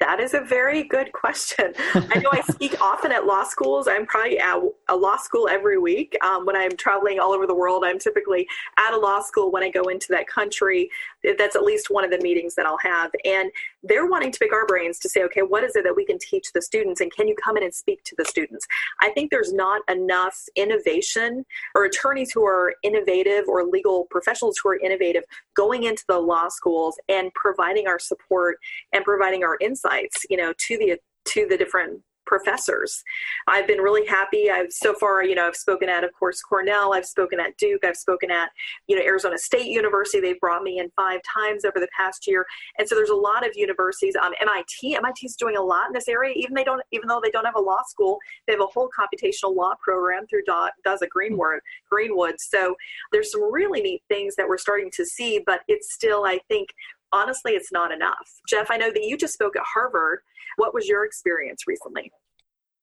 That 0.00 0.20
is 0.20 0.34
a 0.34 0.40
very 0.40 0.82
good 0.84 1.12
question. 1.12 1.72
I 1.94 2.18
know 2.18 2.30
I 2.32 2.40
speak 2.50 2.80
often 2.80 3.12
at 3.12 3.26
law 3.26 3.44
schools. 3.44 3.88
I'm 3.88 4.06
probably 4.06 4.38
at 4.38 4.58
a 4.88 4.96
law 4.96 5.16
school 5.16 5.48
every 5.48 5.78
week. 5.78 6.16
Um, 6.24 6.46
when 6.46 6.56
I'm 6.56 6.76
traveling 6.76 7.18
all 7.20 7.32
over 7.32 7.46
the 7.46 7.54
world, 7.54 7.84
I'm 7.84 7.98
typically 7.98 8.46
at 8.78 8.94
a 8.94 8.98
law 8.98 9.20
school 9.20 9.50
when 9.50 9.62
I 9.62 9.70
go 9.70 9.82
into 9.84 10.06
that 10.10 10.26
country. 10.26 10.90
That's 11.38 11.56
at 11.56 11.62
least 11.62 11.90
one 11.90 12.04
of 12.04 12.10
the 12.10 12.20
meetings 12.20 12.54
that 12.56 12.66
I'll 12.66 12.78
have. 12.78 13.10
And 13.24 13.50
they're 13.82 14.06
wanting 14.06 14.32
to 14.32 14.38
pick 14.38 14.52
our 14.52 14.66
brains 14.66 14.98
to 15.00 15.08
say, 15.08 15.22
okay, 15.24 15.42
what 15.42 15.64
is 15.64 15.76
it 15.76 15.84
that 15.84 15.94
we 15.94 16.04
can 16.04 16.18
teach 16.18 16.52
the 16.52 16.62
students? 16.62 17.00
And 17.00 17.12
can 17.12 17.28
you 17.28 17.34
come 17.42 17.56
in 17.56 17.62
and 17.62 17.74
speak 17.74 18.02
to 18.04 18.14
the 18.16 18.24
students? 18.24 18.66
I 19.00 19.10
think 19.10 19.30
there's 19.30 19.52
not 19.52 19.82
enough 19.88 20.36
innovation 20.56 21.44
or 21.74 21.84
attorneys 21.84 22.32
who 22.32 22.44
are 22.44 22.74
innovative 22.82 23.44
or 23.48 23.64
legal 23.64 24.04
professionals 24.10 24.56
who 24.62 24.70
are 24.70 24.78
innovative 24.78 25.24
going 25.56 25.84
into 25.84 26.04
the 26.08 26.18
law 26.18 26.48
schools 26.48 26.96
and 27.08 27.32
providing 27.34 27.86
our 27.86 27.98
support 27.98 28.56
and 28.92 29.04
providing 29.04 29.44
our 29.44 29.56
insights 29.60 30.24
you 30.30 30.36
know, 30.36 30.52
to 30.58 30.78
the 30.78 30.98
to 31.26 31.46
the 31.46 31.56
different 31.56 32.02
professors. 32.26 33.02
I've 33.46 33.66
been 33.66 33.78
really 33.78 34.06
happy. 34.06 34.50
I've 34.50 34.72
so 34.72 34.94
far, 34.94 35.24
you 35.24 35.34
know, 35.34 35.46
I've 35.46 35.56
spoken 35.56 35.88
at, 35.88 36.04
of 36.04 36.12
course, 36.12 36.40
Cornell. 36.40 36.94
I've 36.94 37.06
spoken 37.06 37.40
at 37.40 37.56
Duke. 37.56 37.84
I've 37.84 37.96
spoken 37.96 38.30
at, 38.30 38.50
you 38.86 38.96
know, 38.96 39.02
Arizona 39.02 39.38
State 39.38 39.66
University. 39.66 40.20
They've 40.20 40.40
brought 40.40 40.62
me 40.62 40.78
in 40.78 40.90
five 40.96 41.20
times 41.32 41.64
over 41.64 41.80
the 41.80 41.88
past 41.96 42.26
year, 42.26 42.46
and 42.78 42.88
so 42.88 42.94
there's 42.94 43.10
a 43.10 43.14
lot 43.14 43.46
of 43.46 43.52
universities. 43.54 44.16
Um, 44.20 44.32
MIT, 44.40 44.96
MIT 44.96 45.26
is 45.26 45.36
doing 45.36 45.56
a 45.56 45.62
lot 45.62 45.86
in 45.86 45.92
this 45.92 46.08
area. 46.08 46.34
Even 46.36 46.54
they 46.54 46.64
don't, 46.64 46.82
even 46.92 47.08
though 47.08 47.20
they 47.22 47.30
don't 47.30 47.44
have 47.44 47.56
a 47.56 47.60
law 47.60 47.82
school, 47.86 48.18
they 48.46 48.52
have 48.52 48.62
a 48.62 48.66
whole 48.66 48.88
computational 48.98 49.54
law 49.54 49.74
program 49.82 50.26
through 50.26 50.42
Dazza 50.44 51.08
Greenwood. 51.08 51.60
Greenwood. 51.90 52.36
So 52.38 52.74
there's 53.12 53.30
some 53.30 53.52
really 53.52 53.80
neat 53.80 54.02
things 54.08 54.34
that 54.36 54.48
we're 54.48 54.58
starting 54.58 54.90
to 54.94 55.04
see, 55.04 55.42
but 55.44 55.60
it's 55.68 55.92
still, 55.92 56.24
I 56.24 56.40
think, 56.48 56.68
honestly, 57.12 57.52
it's 57.52 57.72
not 57.72 57.92
enough. 57.92 58.40
Jeff, 58.48 58.70
I 58.70 58.76
know 58.76 58.90
that 58.90 59.04
you 59.04 59.16
just 59.16 59.34
spoke 59.34 59.56
at 59.56 59.62
Harvard. 59.62 60.20
What 60.56 60.74
was 60.74 60.86
your 60.86 61.04
experience 61.04 61.62
recently? 61.66 62.10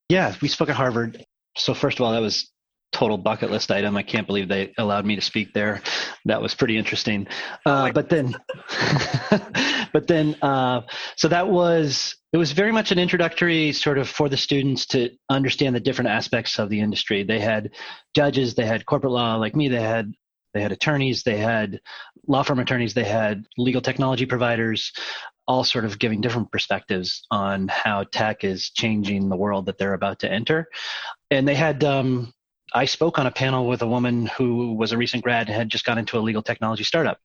Yeah, 0.10 0.36
we 0.42 0.48
spoke 0.48 0.70
at 0.70 0.76
Harvard. 0.76 1.24
So, 1.58 1.74
first 1.74 2.00
of 2.00 2.06
all, 2.06 2.12
that 2.12 2.22
was 2.22 2.52
total 2.92 3.18
bucket 3.18 3.50
list 3.50 3.72
item. 3.72 3.96
I 3.96 4.04
can't 4.04 4.28
believe 4.28 4.48
they 4.48 4.74
allowed 4.78 5.06
me 5.06 5.16
to 5.16 5.22
speak 5.22 5.54
there. 5.54 5.82
That 6.26 6.42
was 6.42 6.54
pretty 6.54 6.78
interesting. 6.78 7.28
Uh, 7.66 7.90
oh 7.90 7.92
but 7.94 8.10
then, 8.10 8.36
but 9.94 10.08
then, 10.08 10.36
uh, 10.42 10.82
so 11.16 11.28
that 11.28 11.48
was 11.48 12.16
it 12.34 12.38
was 12.38 12.52
very 12.52 12.72
much 12.72 12.92
an 12.92 13.00
introductory 13.00 13.72
sort 13.74 13.98
of 13.98 14.08
for 14.08 14.30
the 14.30 14.38
students 14.38 14.86
to 14.88 15.10
understand 15.30 15.76
the 15.76 15.80
different 15.80 16.10
aspects 16.10 16.60
of 16.60 16.70
the 16.70 16.80
industry. 16.80 17.24
They 17.24 17.40
had 17.40 17.72
judges, 18.16 18.56
they 18.56 18.66
had 18.66 18.86
corporate 18.86 19.14
law 19.14 19.36
like 19.36 19.56
me, 19.56 19.68
they 19.68 19.82
had 19.82 20.14
they 20.54 20.62
had 20.62 20.72
attorneys, 20.72 21.24
they 21.24 21.38
had 21.38 21.80
law 22.28 22.44
firm 22.44 22.60
attorneys, 22.60 22.94
they 22.94 23.04
had 23.04 23.46
legal 23.58 23.82
technology 23.82 24.26
providers, 24.26 24.92
all 25.48 25.64
sort 25.64 25.86
of 25.86 26.00
giving 26.00 26.22
different 26.22 26.52
perspectives 26.52 27.26
on 27.32 27.68
how 27.68 28.04
tech 28.04 28.44
is 28.44 28.70
changing 28.70 29.30
the 29.30 29.36
world 29.36 29.66
that 29.66 29.78
they're 29.78 29.94
about 29.94 30.20
to 30.20 30.32
enter. 30.32 30.68
And 31.30 31.48
they 31.48 31.56
had, 31.56 31.84
um, 31.84 32.34
I 32.74 32.86
spoke 32.86 33.20
on 33.20 33.28
a 33.28 33.32
panel 33.32 33.68
with 33.68 33.82
a 33.82 33.88
woman 33.88 34.28
who 34.28 34.76
was 34.76 34.92
a 34.92 34.98
recent 34.98 35.24
grad 35.24 35.48
and 35.48 35.56
had 35.56 35.70
just 35.70 35.86
got 35.86 35.98
into 35.98 36.18
a 36.18 36.22
legal 36.22 36.42
technology 36.42 36.84
startup. 36.84 37.20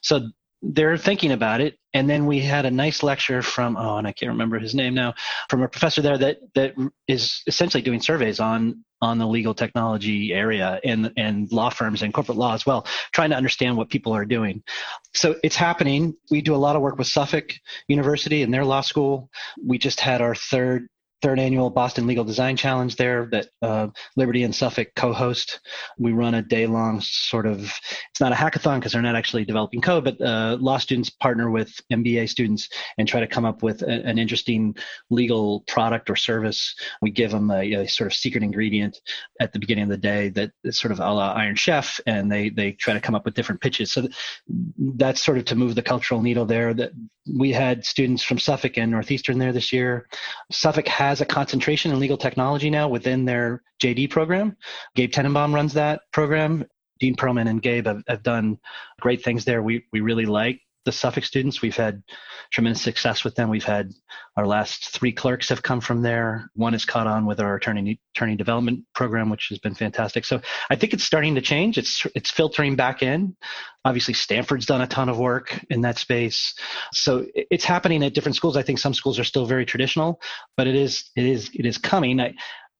So 0.00 0.28
they're 0.62 0.96
thinking 0.96 1.32
about 1.32 1.60
it. 1.60 1.76
And 1.94 2.08
then 2.08 2.24
we 2.24 2.40
had 2.40 2.64
a 2.64 2.70
nice 2.70 3.02
lecture 3.02 3.42
from, 3.42 3.76
oh, 3.76 3.96
and 3.96 4.06
I 4.06 4.12
can't 4.12 4.30
remember 4.30 4.58
his 4.58 4.74
name 4.74 4.94
now, 4.94 5.14
from 5.50 5.62
a 5.62 5.68
professor 5.68 6.00
there 6.00 6.16
that, 6.16 6.38
that 6.54 6.74
is 7.06 7.42
essentially 7.46 7.82
doing 7.82 8.00
surveys 8.00 8.40
on, 8.40 8.84
on 9.02 9.18
the 9.18 9.26
legal 9.26 9.52
technology 9.52 10.32
area 10.32 10.80
and, 10.84 11.12
and 11.16 11.50
law 11.52 11.68
firms 11.68 12.02
and 12.02 12.14
corporate 12.14 12.38
law 12.38 12.54
as 12.54 12.64
well, 12.64 12.86
trying 13.12 13.30
to 13.30 13.36
understand 13.36 13.76
what 13.76 13.90
people 13.90 14.12
are 14.12 14.24
doing. 14.24 14.62
So 15.14 15.34
it's 15.42 15.56
happening. 15.56 16.14
We 16.30 16.40
do 16.40 16.54
a 16.54 16.56
lot 16.56 16.76
of 16.76 16.82
work 16.82 16.96
with 16.96 17.08
Suffolk 17.08 17.52
University 17.88 18.42
and 18.42 18.54
their 18.54 18.64
law 18.64 18.80
school. 18.80 19.28
We 19.62 19.76
just 19.76 20.00
had 20.00 20.22
our 20.22 20.34
third 20.34 20.88
third 21.22 21.38
annual 21.38 21.70
Boston 21.70 22.06
Legal 22.06 22.24
Design 22.24 22.56
Challenge 22.56 22.96
there 22.96 23.28
that 23.30 23.48
uh, 23.62 23.88
Liberty 24.16 24.42
and 24.42 24.54
Suffolk 24.54 24.88
co-host. 24.96 25.60
We 25.96 26.12
run 26.12 26.34
a 26.34 26.42
day-long 26.42 27.00
sort 27.00 27.46
of. 27.46 27.60
It's 28.10 28.20
not 28.20 28.32
a 28.32 28.34
hackathon 28.34 28.80
because 28.80 28.92
they're 28.92 29.02
not 29.02 29.14
actually 29.14 29.44
developing 29.44 29.80
code, 29.80 30.04
but 30.04 30.20
uh, 30.20 30.58
law 30.60 30.78
students 30.78 31.10
partner 31.10 31.50
with 31.50 31.80
MBA 31.92 32.28
students 32.28 32.68
and 32.98 33.06
try 33.06 33.20
to 33.20 33.26
come 33.26 33.44
up 33.44 33.62
with 33.62 33.82
a, 33.82 34.04
an 34.04 34.18
interesting 34.18 34.74
legal 35.10 35.60
product 35.68 36.10
or 36.10 36.16
service. 36.16 36.74
We 37.00 37.10
give 37.10 37.30
them 37.30 37.50
a, 37.50 37.72
a, 37.74 37.88
sort 37.88 38.10
of 38.10 38.14
secret 38.14 38.42
ingredient 38.42 39.00
at 39.40 39.52
the 39.52 39.58
beginning 39.58 39.84
of 39.84 39.90
the 39.90 39.96
day 39.96 40.28
that 40.30 40.50
is 40.64 40.78
sort 40.78 40.92
of 40.92 40.98
a 40.98 41.12
la 41.12 41.32
Iron 41.32 41.54
Chef, 41.54 42.00
and 42.06 42.30
they 42.30 42.50
they 42.50 42.72
try 42.72 42.94
to 42.94 43.00
come 43.00 43.14
up 43.14 43.24
with 43.24 43.34
different 43.34 43.60
pitches. 43.60 43.92
So 43.92 44.08
that's 44.78 45.24
sort 45.24 45.38
of 45.38 45.44
to 45.46 45.54
move 45.54 45.76
the 45.76 45.82
cultural 45.82 46.20
needle 46.20 46.46
there. 46.46 46.74
That 46.74 46.92
we 47.38 47.52
had 47.52 47.84
students 47.84 48.22
from 48.22 48.38
Suffolk 48.38 48.76
and 48.78 48.90
Northeastern 48.90 49.38
there 49.38 49.52
this 49.52 49.72
year. 49.72 50.08
Suffolk 50.50 50.88
has 50.88 51.11
has 51.12 51.20
a 51.20 51.26
concentration 51.26 51.92
in 51.92 52.00
legal 52.00 52.16
technology 52.16 52.70
now 52.70 52.88
within 52.88 53.26
their 53.26 53.62
JD 53.82 54.08
program. 54.08 54.56
Gabe 54.94 55.12
Teninbaum 55.12 55.52
runs 55.52 55.74
that 55.74 56.00
program. 56.10 56.64
Dean 57.00 57.14
Perlman 57.14 57.50
and 57.50 57.60
Gabe 57.60 57.86
have, 57.86 58.02
have 58.08 58.22
done 58.22 58.58
great 58.98 59.22
things 59.22 59.44
there. 59.44 59.62
We, 59.62 59.84
we 59.92 60.00
really 60.00 60.24
like 60.24 60.62
the 60.84 60.92
Suffolk 60.92 61.24
students. 61.24 61.62
We've 61.62 61.76
had 61.76 62.02
tremendous 62.52 62.82
success 62.82 63.24
with 63.24 63.34
them. 63.34 63.48
We've 63.48 63.64
had 63.64 63.92
our 64.36 64.46
last 64.46 64.90
three 64.90 65.12
clerks 65.12 65.48
have 65.48 65.62
come 65.62 65.80
from 65.80 66.02
there. 66.02 66.50
One 66.54 66.72
has 66.72 66.84
caught 66.84 67.06
on 67.06 67.26
with 67.26 67.40
our 67.40 67.54
attorney 67.56 68.00
attorney 68.14 68.36
development 68.36 68.84
program, 68.94 69.30
which 69.30 69.48
has 69.50 69.58
been 69.58 69.74
fantastic. 69.74 70.24
So 70.24 70.40
I 70.70 70.76
think 70.76 70.92
it's 70.92 71.04
starting 71.04 71.34
to 71.34 71.40
change. 71.40 71.78
It's 71.78 72.06
it's 72.14 72.30
filtering 72.30 72.76
back 72.76 73.02
in. 73.02 73.36
Obviously, 73.84 74.14
Stanford's 74.14 74.66
done 74.66 74.82
a 74.82 74.86
ton 74.86 75.08
of 75.08 75.18
work 75.18 75.58
in 75.70 75.80
that 75.82 75.98
space. 75.98 76.54
So 76.92 77.26
it's 77.34 77.64
happening 77.64 78.04
at 78.04 78.14
different 78.14 78.36
schools. 78.36 78.56
I 78.56 78.62
think 78.62 78.78
some 78.78 78.94
schools 78.94 79.18
are 79.18 79.24
still 79.24 79.46
very 79.46 79.66
traditional, 79.66 80.20
but 80.56 80.66
it 80.66 80.74
is 80.74 81.10
it 81.16 81.24
is 81.24 81.50
it 81.54 81.66
is 81.66 81.78
coming. 81.78 82.20
I 82.20 82.34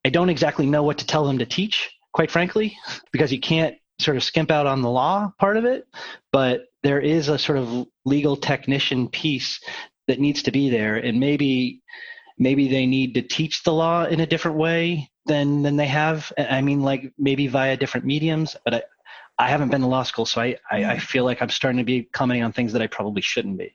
I 0.05 0.11
don't 0.11 0.31
exactly 0.31 0.67
know 0.67 0.83
what 0.83 0.99
to 0.99 1.07
tell 1.07 1.25
them 1.25 1.39
to 1.39 1.47
teach, 1.47 1.91
quite 2.13 2.31
frankly, 2.31 2.77
because 3.13 3.33
you 3.33 3.41
can't 3.41 3.77
sort 4.03 4.17
of 4.17 4.25
skimp 4.25 4.51
out 4.51 4.67
on 4.67 4.83
the 4.83 4.91
law 4.91 5.33
part 5.39 5.57
of 5.57 5.65
it, 5.65 5.87
but 6.33 6.67
there 6.83 7.01
is 7.01 7.29
a 7.29 7.39
sort 7.39 7.59
of 7.59 7.87
legal 8.05 8.37
technician 8.37 9.09
piece 9.09 9.61
that 10.09 10.21
needs 10.21 10.43
to 10.43 10.51
be 10.51 10.71
there, 10.71 10.97
and 10.97 11.21
maybe 11.21 11.83
maybe 12.39 12.69
they 12.69 12.87
need 12.87 13.15
to 13.15 13.23
teach 13.23 13.63
the 13.63 13.73
law 13.73 14.05
in 14.05 14.21
a 14.21 14.27
different 14.27 14.57
way 14.57 15.11
than 15.27 15.63
than 15.63 15.77
they 15.77 15.87
have. 15.87 16.33
I 16.37 16.61
mean, 16.61 16.83
like 16.83 17.13
maybe 17.19 17.47
via 17.47 17.77
different 17.77 18.07
mediums, 18.07 18.57
but 18.65 18.75
I. 18.75 18.83
I 19.39 19.49
haven't 19.49 19.71
been 19.71 19.81
to 19.81 19.87
law 19.87 20.03
school, 20.03 20.27
so 20.27 20.43
I, 20.43 20.59
I, 20.71 20.85
I 20.85 20.99
feel 20.99 21.25
like 21.25 21.41
I'm 21.41 21.49
starting 21.49 21.79
to 21.79 21.85
be 21.85 22.03
commenting 22.13 22.45
on 22.45 22.53
things 22.53 22.75
that 22.75 22.83
I 22.83 22.87
probably 22.87 23.23
shouldn't 23.23 23.59
be 23.59 23.75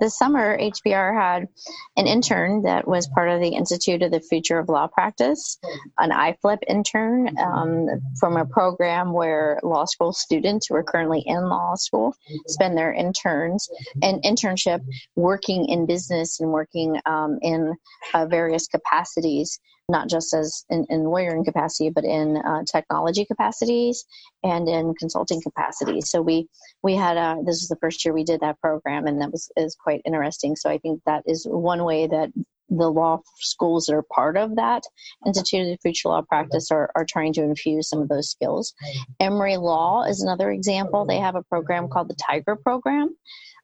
this 0.00 0.16
summer, 0.16 0.56
HBR 0.58 1.14
had 1.14 1.48
an 1.96 2.06
intern 2.06 2.62
that 2.62 2.86
was 2.86 3.08
part 3.08 3.28
of 3.28 3.40
the 3.40 3.48
Institute 3.48 4.02
of 4.02 4.10
the 4.10 4.20
Future 4.20 4.58
of 4.58 4.68
Law 4.68 4.86
Practice, 4.86 5.58
an 5.98 6.10
iFlip 6.10 6.58
intern 6.68 7.36
um, 7.38 7.88
from 8.18 8.36
a 8.36 8.46
program 8.46 9.12
where 9.12 9.58
law 9.62 9.84
school 9.84 10.12
students 10.12 10.66
who 10.66 10.76
are 10.76 10.84
currently 10.84 11.22
in 11.26 11.48
law 11.48 11.74
school 11.74 12.14
spend 12.46 12.76
their 12.76 12.92
interns 12.92 13.68
and 14.02 14.22
internship 14.22 14.80
working 15.16 15.66
in 15.66 15.86
business 15.86 16.40
and 16.40 16.50
working 16.50 17.00
um, 17.06 17.38
in 17.42 17.74
uh, 18.14 18.26
various 18.26 18.68
capacities 18.68 19.60
not 19.88 20.08
just 20.08 20.34
as 20.34 20.64
in, 20.68 20.86
in 20.90 21.04
lawyering 21.04 21.44
capacity, 21.44 21.90
but 21.90 22.04
in 22.04 22.36
uh, 22.36 22.62
technology 22.64 23.24
capacities 23.24 24.04
and 24.44 24.68
in 24.68 24.94
consulting 24.94 25.40
capacities. 25.40 26.10
So 26.10 26.20
we 26.20 26.48
we 26.82 26.94
had 26.94 27.16
a, 27.16 27.38
this 27.44 27.62
is 27.62 27.68
the 27.68 27.76
first 27.76 28.04
year 28.04 28.14
we 28.14 28.24
did 28.24 28.40
that 28.40 28.60
program, 28.60 29.06
and 29.06 29.20
that 29.20 29.32
was 29.32 29.50
is 29.56 29.74
quite 29.74 30.02
interesting. 30.04 30.56
So 30.56 30.70
I 30.70 30.78
think 30.78 31.00
that 31.06 31.22
is 31.26 31.46
one 31.48 31.84
way 31.84 32.06
that 32.06 32.30
the 32.70 32.90
law 32.90 33.22
schools 33.38 33.86
that 33.86 33.94
are 33.94 34.04
part 34.14 34.36
of 34.36 34.56
that 34.56 34.82
Institute 35.26 35.72
of 35.72 35.80
Future 35.80 36.08
Law 36.08 36.20
Practice 36.20 36.70
are, 36.70 36.90
are 36.94 37.06
trying 37.06 37.32
to 37.32 37.42
infuse 37.42 37.88
some 37.88 38.02
of 38.02 38.08
those 38.08 38.28
skills. 38.30 38.74
Emory 39.20 39.56
Law 39.56 40.04
is 40.04 40.22
another 40.22 40.50
example. 40.50 41.06
They 41.06 41.18
have 41.18 41.34
a 41.34 41.42
program 41.44 41.88
called 41.88 42.08
the 42.08 42.16
Tiger 42.16 42.56
Program 42.56 43.16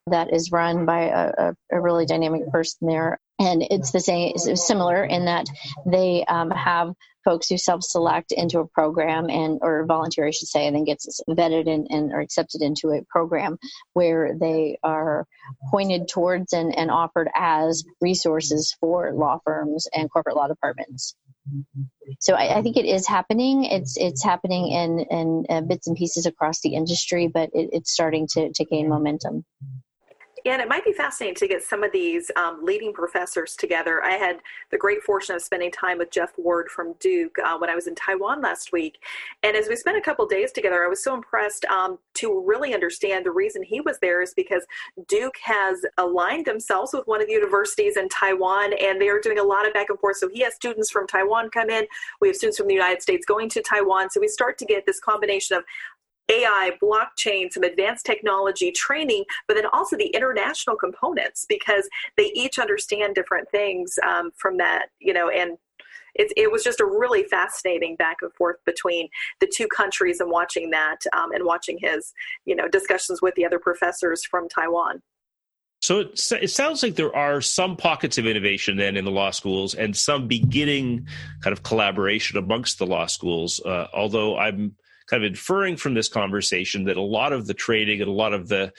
that 0.07 0.33
is 0.33 0.53
run 0.53 0.85
by 0.87 1.05
a, 1.05 1.55
a 1.71 1.81
really 1.81 2.07
dynamic 2.07 2.51
person 2.51 2.89
there. 2.89 3.19
And 3.45 3.63
it's 3.71 3.91
the 3.91 4.01
same, 4.01 4.37
similar 4.39 5.05
in 5.05 5.27
that 5.27 5.47
they 5.87 6.25
um, 6.25 6.51
have 6.51 6.95
folks 7.25 7.49
who 7.49 7.59
self-select 7.59 8.33
into 8.33 8.61
a 8.61 8.67
program 8.69 9.29
and 9.31 9.59
or 9.63 9.85
volunteer, 9.87 10.27
I 10.27 10.31
should 10.31 10.49
say, 10.49 10.67
and 10.67 10.77
then 10.77 10.85
gets 10.85 11.21
vetted 11.29 11.69
and, 11.69 11.87
and 11.91 12.13
or 12.13 12.21
accepted 12.21 12.63
into 12.63 12.91
a 12.91 13.03
program 13.09 13.59
where 13.93 14.37
they 14.39 14.79
are 14.83 15.27
pointed 15.71 16.09
towards 16.09 16.53
and, 16.53 16.77
and 16.77 16.91
offered 16.91 17.29
as 17.35 17.85
resources 18.01 18.75
for 18.81 19.13
law 19.13 19.39
firms 19.45 19.89
and 19.95 20.11
corporate 20.11 20.37
law 20.37 20.49
departments. 20.49 21.17
So 22.21 22.35
I, 22.35 22.59
I, 22.59 22.63
think 22.63 22.79
it 22.79 22.87
is 22.87 23.07
happening. 23.07 23.65
It's 23.65 23.99
it's 23.99 24.25
happening 24.25 24.69
in 24.69 25.01
in 25.11 25.45
uh, 25.51 25.61
bits 25.61 25.87
and 25.87 25.97
pieces 25.97 26.25
across 26.25 26.61
the 26.61 26.75
industry, 26.75 27.29
but 27.29 27.51
it, 27.53 27.69
it's 27.73 27.93
starting 27.93 28.27
to 28.33 28.51
to 28.55 28.65
gain 28.65 28.89
momentum. 28.89 29.45
Yeah, 30.45 30.53
and 30.53 30.61
it 30.61 30.69
might 30.69 30.85
be 30.85 30.93
fascinating 30.93 31.37
to 31.37 31.49
get 31.49 31.63
some 31.63 31.83
of 31.83 31.91
these 31.91 32.31
um, 32.37 32.63
leading 32.63 32.93
professors 32.93 33.57
together. 33.57 34.05
I 34.05 34.13
had 34.13 34.41
the 34.71 34.77
great 34.77 35.03
fortune 35.03 35.35
of 35.35 35.41
spending 35.41 35.71
time 35.71 35.97
with 35.97 36.11
Jeff 36.11 36.33
Ward 36.37 36.69
from 36.69 36.93
Duke 37.01 37.39
uh, 37.43 37.57
when 37.57 37.71
I 37.71 37.75
was 37.75 37.87
in 37.87 37.95
Taiwan 37.95 38.43
last 38.43 38.71
week. 38.71 38.99
And 39.43 39.57
as 39.57 39.69
we 39.69 39.77
spent 39.77 39.97
a 39.97 40.03
couple 40.03 40.27
days 40.27 40.53
together, 40.53 40.85
I 40.85 40.89
was 40.89 41.03
so 41.03 41.15
impressed 41.15 41.65
um, 41.65 41.99
to 42.15 42.45
really 42.47 42.75
understand 42.75 43.25
the 43.25 43.31
reason 43.31 43.63
he 43.63 43.81
was 43.81 43.99
there 44.01 44.21
is 44.21 44.35
because 44.35 44.67
Duke 45.09 45.37
has 45.43 45.79
aligned 45.97 46.45
themselves 46.45 46.93
with 46.93 47.07
one 47.07 47.23
of 47.23 47.27
the 47.27 47.33
universities 47.33 47.97
in 47.97 48.11
Taiwan, 48.11 48.75
and 48.75 49.01
they 49.01 49.09
are 49.09 49.21
doing 49.21 49.39
a 49.39 49.43
lot 49.43 49.67
of 49.67 49.73
back 49.73 49.89
and 49.89 49.99
forth. 49.99 50.19
So 50.19 50.29
he 50.29 50.43
has 50.43 50.55
students 50.55 50.91
from 50.91 51.07
Taiwan 51.07 51.49
come 51.49 51.71
in, 51.71 51.87
we 52.21 52.29
have 52.29 52.37
students 52.37 52.59
from 52.59 52.69
the 52.69 52.75
United 52.75 53.01
States 53.01 53.25
going 53.25 53.49
to 53.49 53.63
Taiwan. 53.63 54.11
So 54.11 54.21
we 54.21 54.29
start 54.29 54.59
to 54.59 54.67
get 54.67 54.85
this 54.85 55.01
combination 55.01 55.57
of 55.57 55.65
AI, 56.31 56.73
blockchain, 56.83 57.53
some 57.53 57.63
advanced 57.63 58.07
technology 58.07 58.73
training, 58.73 59.25
but 59.47 59.55
then 59.55 59.67
also 59.67 59.97
the 59.97 60.07
international 60.07 60.77
components 60.77 61.45
because 61.49 61.89
they 62.17 62.33
each 62.35 62.59
understand 62.59 63.15
different 63.15 63.51
things 63.51 63.99
um, 64.07 64.31
from 64.37 64.57
that, 64.59 64.87
you 65.01 65.13
know, 65.13 65.29
and 65.29 65.59
it, 66.15 66.33
it 66.37 66.51
was 66.51 66.63
just 66.63 66.81
a 66.81 66.85
really 66.85 67.25
fascinating 67.25 67.97
back 67.97 68.19
and 68.23 68.33
forth 68.35 68.57
between 68.65 69.09
the 69.41 69.51
two 69.53 69.67
countries 69.67 70.21
and 70.21 70.31
watching 70.31 70.71
that 70.71 70.99
um, 71.13 71.33
and 71.33 71.45
watching 71.45 71.79
his, 71.81 72.13
you 72.45 72.55
know, 72.55 72.69
discussions 72.69 73.21
with 73.21 73.35
the 73.35 73.45
other 73.45 73.59
professors 73.59 74.25
from 74.25 74.49
Taiwan. 74.49 75.03
So 75.83 76.01
it, 76.01 76.33
it 76.41 76.51
sounds 76.51 76.83
like 76.83 76.95
there 76.95 77.15
are 77.15 77.43
some 77.43 77.77
pockets 77.77 78.17
of 78.17 78.27
innovation 78.27 78.79
then 78.79 78.97
in 78.97 79.05
the 79.05 79.11
law 79.11 79.31
schools 79.31 79.75
and 79.75 79.95
some 79.95 80.29
beginning 80.29 81.07
kind 81.43 81.53
of 81.53 81.63
collaboration 81.63 82.39
amongst 82.39 82.79
the 82.79 82.87
law 82.87 83.05
schools. 83.05 83.61
Uh, 83.61 83.89
although 83.93 84.39
I'm 84.39 84.77
kind 85.07 85.25
of 85.25 85.29
inferring 85.29 85.77
from 85.77 85.95
this 85.95 86.09
conversation 86.09 86.85
that 86.85 86.97
a 86.97 87.03
lot 87.03 87.33
of 87.33 87.47
the 87.47 87.55
trading 87.55 88.01
and 88.01 88.09
a 88.09 88.13
lot 88.13 88.33
of 88.33 88.49
the 88.49 88.73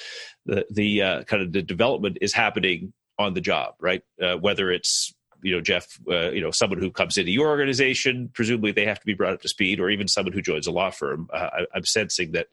the, 0.45 0.65
the 0.71 1.01
uh, 1.01 1.23
kind 1.23 1.41
of 1.41 1.51
the 1.51 1.61
development 1.61 2.17
is 2.21 2.33
happening 2.33 2.93
on 3.17 3.33
the 3.33 3.41
job, 3.41 3.75
right? 3.79 4.03
Uh, 4.21 4.35
whether 4.35 4.71
it's 4.71 5.13
you 5.41 5.55
know 5.55 5.61
Jeff, 5.61 5.99
uh, 6.09 6.31
you 6.31 6.41
know 6.41 6.51
someone 6.51 6.79
who 6.79 6.91
comes 6.91 7.17
into 7.17 7.31
your 7.31 7.47
organization, 7.47 8.29
presumably 8.33 8.71
they 8.71 8.85
have 8.85 8.99
to 8.99 9.05
be 9.05 9.13
brought 9.13 9.33
up 9.33 9.41
to 9.41 9.47
speed, 9.47 9.79
or 9.79 9.89
even 9.89 10.07
someone 10.07 10.33
who 10.33 10.41
joins 10.41 10.67
a 10.67 10.71
law 10.71 10.89
firm. 10.89 11.27
Uh, 11.33 11.49
I, 11.51 11.65
I'm 11.75 11.85
sensing 11.85 12.31
that 12.33 12.47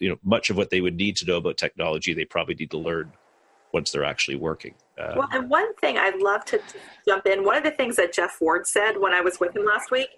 you 0.00 0.08
know 0.08 0.16
much 0.24 0.50
of 0.50 0.56
what 0.56 0.70
they 0.70 0.80
would 0.80 0.96
need 0.96 1.16
to 1.16 1.26
know 1.26 1.36
about 1.36 1.56
technology, 1.56 2.14
they 2.14 2.24
probably 2.24 2.54
need 2.54 2.70
to 2.72 2.78
learn 2.78 3.12
once 3.72 3.90
they're 3.90 4.04
actually 4.04 4.36
working. 4.36 4.74
Uh, 4.96 5.14
well, 5.16 5.28
and 5.32 5.50
one 5.50 5.74
thing 5.76 5.98
I'd 5.98 6.20
love 6.20 6.44
to 6.46 6.60
jump 7.06 7.26
in. 7.26 7.44
One 7.44 7.56
of 7.56 7.64
the 7.64 7.72
things 7.72 7.96
that 7.96 8.12
Jeff 8.12 8.40
Ward 8.40 8.68
said 8.68 9.00
when 9.00 9.12
I 9.12 9.20
was 9.20 9.40
with 9.40 9.56
him 9.56 9.64
last 9.64 9.90
week 9.90 10.08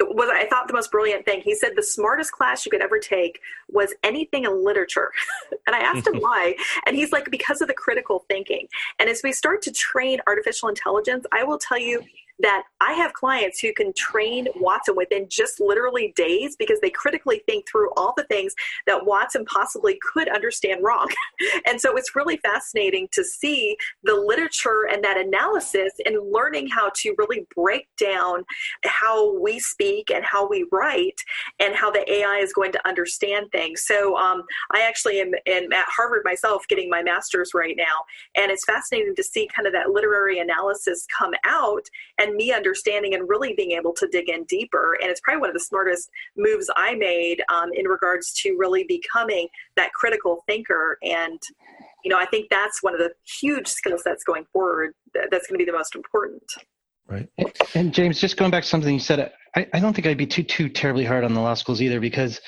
was 0.00 0.30
I 0.32 0.46
thought 0.46 0.68
the 0.68 0.74
most 0.74 0.90
brilliant 0.90 1.24
thing. 1.24 1.40
He 1.40 1.54
said 1.54 1.72
the 1.76 1.82
smartest 1.82 2.32
class 2.32 2.64
you 2.64 2.70
could 2.70 2.82
ever 2.82 2.98
take 2.98 3.40
was 3.68 3.94
anything 4.02 4.44
in 4.44 4.64
literature. 4.64 5.10
and 5.66 5.76
I 5.76 5.80
asked 5.80 6.06
him 6.06 6.16
why. 6.20 6.54
And 6.86 6.96
he's 6.96 7.12
like, 7.12 7.30
because 7.30 7.60
of 7.60 7.68
the 7.68 7.74
critical 7.74 8.24
thinking. 8.28 8.66
And 8.98 9.08
as 9.08 9.22
we 9.22 9.32
start 9.32 9.62
to 9.62 9.72
train 9.72 10.20
artificial 10.26 10.68
intelligence, 10.68 11.26
I 11.32 11.44
will 11.44 11.58
tell 11.58 11.78
you 11.78 12.02
that 12.42 12.62
I 12.80 12.92
have 12.92 13.12
clients 13.12 13.60
who 13.60 13.72
can 13.72 13.92
train 13.94 14.48
Watson 14.56 14.96
within 14.96 15.26
just 15.28 15.60
literally 15.60 16.12
days 16.16 16.56
because 16.58 16.80
they 16.80 16.90
critically 16.90 17.42
think 17.46 17.68
through 17.68 17.90
all 17.96 18.14
the 18.16 18.24
things 18.24 18.54
that 18.86 19.04
Watson 19.04 19.44
possibly 19.44 19.98
could 20.12 20.28
understand 20.28 20.82
wrong. 20.82 21.08
and 21.66 21.80
so 21.80 21.96
it's 21.96 22.16
really 22.16 22.38
fascinating 22.38 23.08
to 23.12 23.24
see 23.24 23.76
the 24.04 24.14
literature 24.14 24.88
and 24.90 25.04
that 25.04 25.18
analysis 25.18 25.92
and 26.04 26.16
learning 26.32 26.68
how 26.68 26.90
to 26.96 27.14
really 27.18 27.46
break 27.54 27.86
down 27.98 28.44
how 28.84 29.38
we 29.40 29.58
speak 29.58 30.10
and 30.10 30.24
how 30.24 30.48
we 30.48 30.66
write 30.72 31.20
and 31.58 31.74
how 31.74 31.90
the 31.90 32.10
AI 32.10 32.38
is 32.38 32.52
going 32.52 32.72
to 32.72 32.88
understand 32.88 33.46
things. 33.52 33.84
So 33.86 34.16
um, 34.16 34.42
I 34.72 34.82
actually 34.82 35.20
am, 35.20 35.32
am 35.46 35.72
at 35.72 35.86
Harvard 35.88 36.22
myself 36.24 36.64
getting 36.68 36.88
my 36.88 37.02
master's 37.02 37.50
right 37.54 37.76
now. 37.76 37.84
And 38.36 38.50
it's 38.50 38.64
fascinating 38.64 39.14
to 39.16 39.22
see 39.22 39.48
kind 39.54 39.66
of 39.66 39.72
that 39.72 39.90
literary 39.90 40.38
analysis 40.38 41.06
come 41.16 41.32
out 41.44 41.82
and 42.18 42.29
and 42.30 42.36
me 42.36 42.52
understanding 42.52 43.14
and 43.14 43.28
really 43.28 43.54
being 43.54 43.72
able 43.72 43.92
to 43.94 44.06
dig 44.08 44.28
in 44.28 44.44
deeper. 44.44 44.96
And 45.00 45.10
it's 45.10 45.20
probably 45.20 45.40
one 45.40 45.50
of 45.50 45.54
the 45.54 45.60
smartest 45.60 46.10
moves 46.36 46.70
I 46.76 46.94
made 46.94 47.42
um, 47.52 47.70
in 47.74 47.86
regards 47.86 48.32
to 48.42 48.56
really 48.56 48.84
becoming 48.84 49.48
that 49.76 49.92
critical 49.92 50.42
thinker. 50.46 50.96
And, 51.02 51.40
you 52.04 52.10
know, 52.10 52.18
I 52.18 52.26
think 52.26 52.48
that's 52.50 52.82
one 52.82 52.94
of 52.94 53.00
the 53.00 53.12
huge 53.40 53.66
skill 53.66 53.98
sets 53.98 54.24
going 54.24 54.46
forward 54.52 54.94
that's 55.14 55.46
going 55.46 55.58
to 55.58 55.64
be 55.64 55.64
the 55.64 55.76
most 55.76 55.94
important. 55.94 56.42
Right. 57.08 57.28
And 57.74 57.92
James, 57.92 58.20
just 58.20 58.36
going 58.36 58.52
back 58.52 58.62
to 58.62 58.68
something 58.68 58.94
you 58.94 59.00
said, 59.00 59.32
I, 59.56 59.66
I 59.72 59.80
don't 59.80 59.94
think 59.94 60.06
I'd 60.06 60.16
be 60.16 60.28
too 60.28 60.44
too 60.44 60.68
terribly 60.68 61.04
hard 61.04 61.24
on 61.24 61.34
the 61.34 61.40
law 61.40 61.54
schools 61.54 61.82
either 61.82 61.98
because 61.98 62.40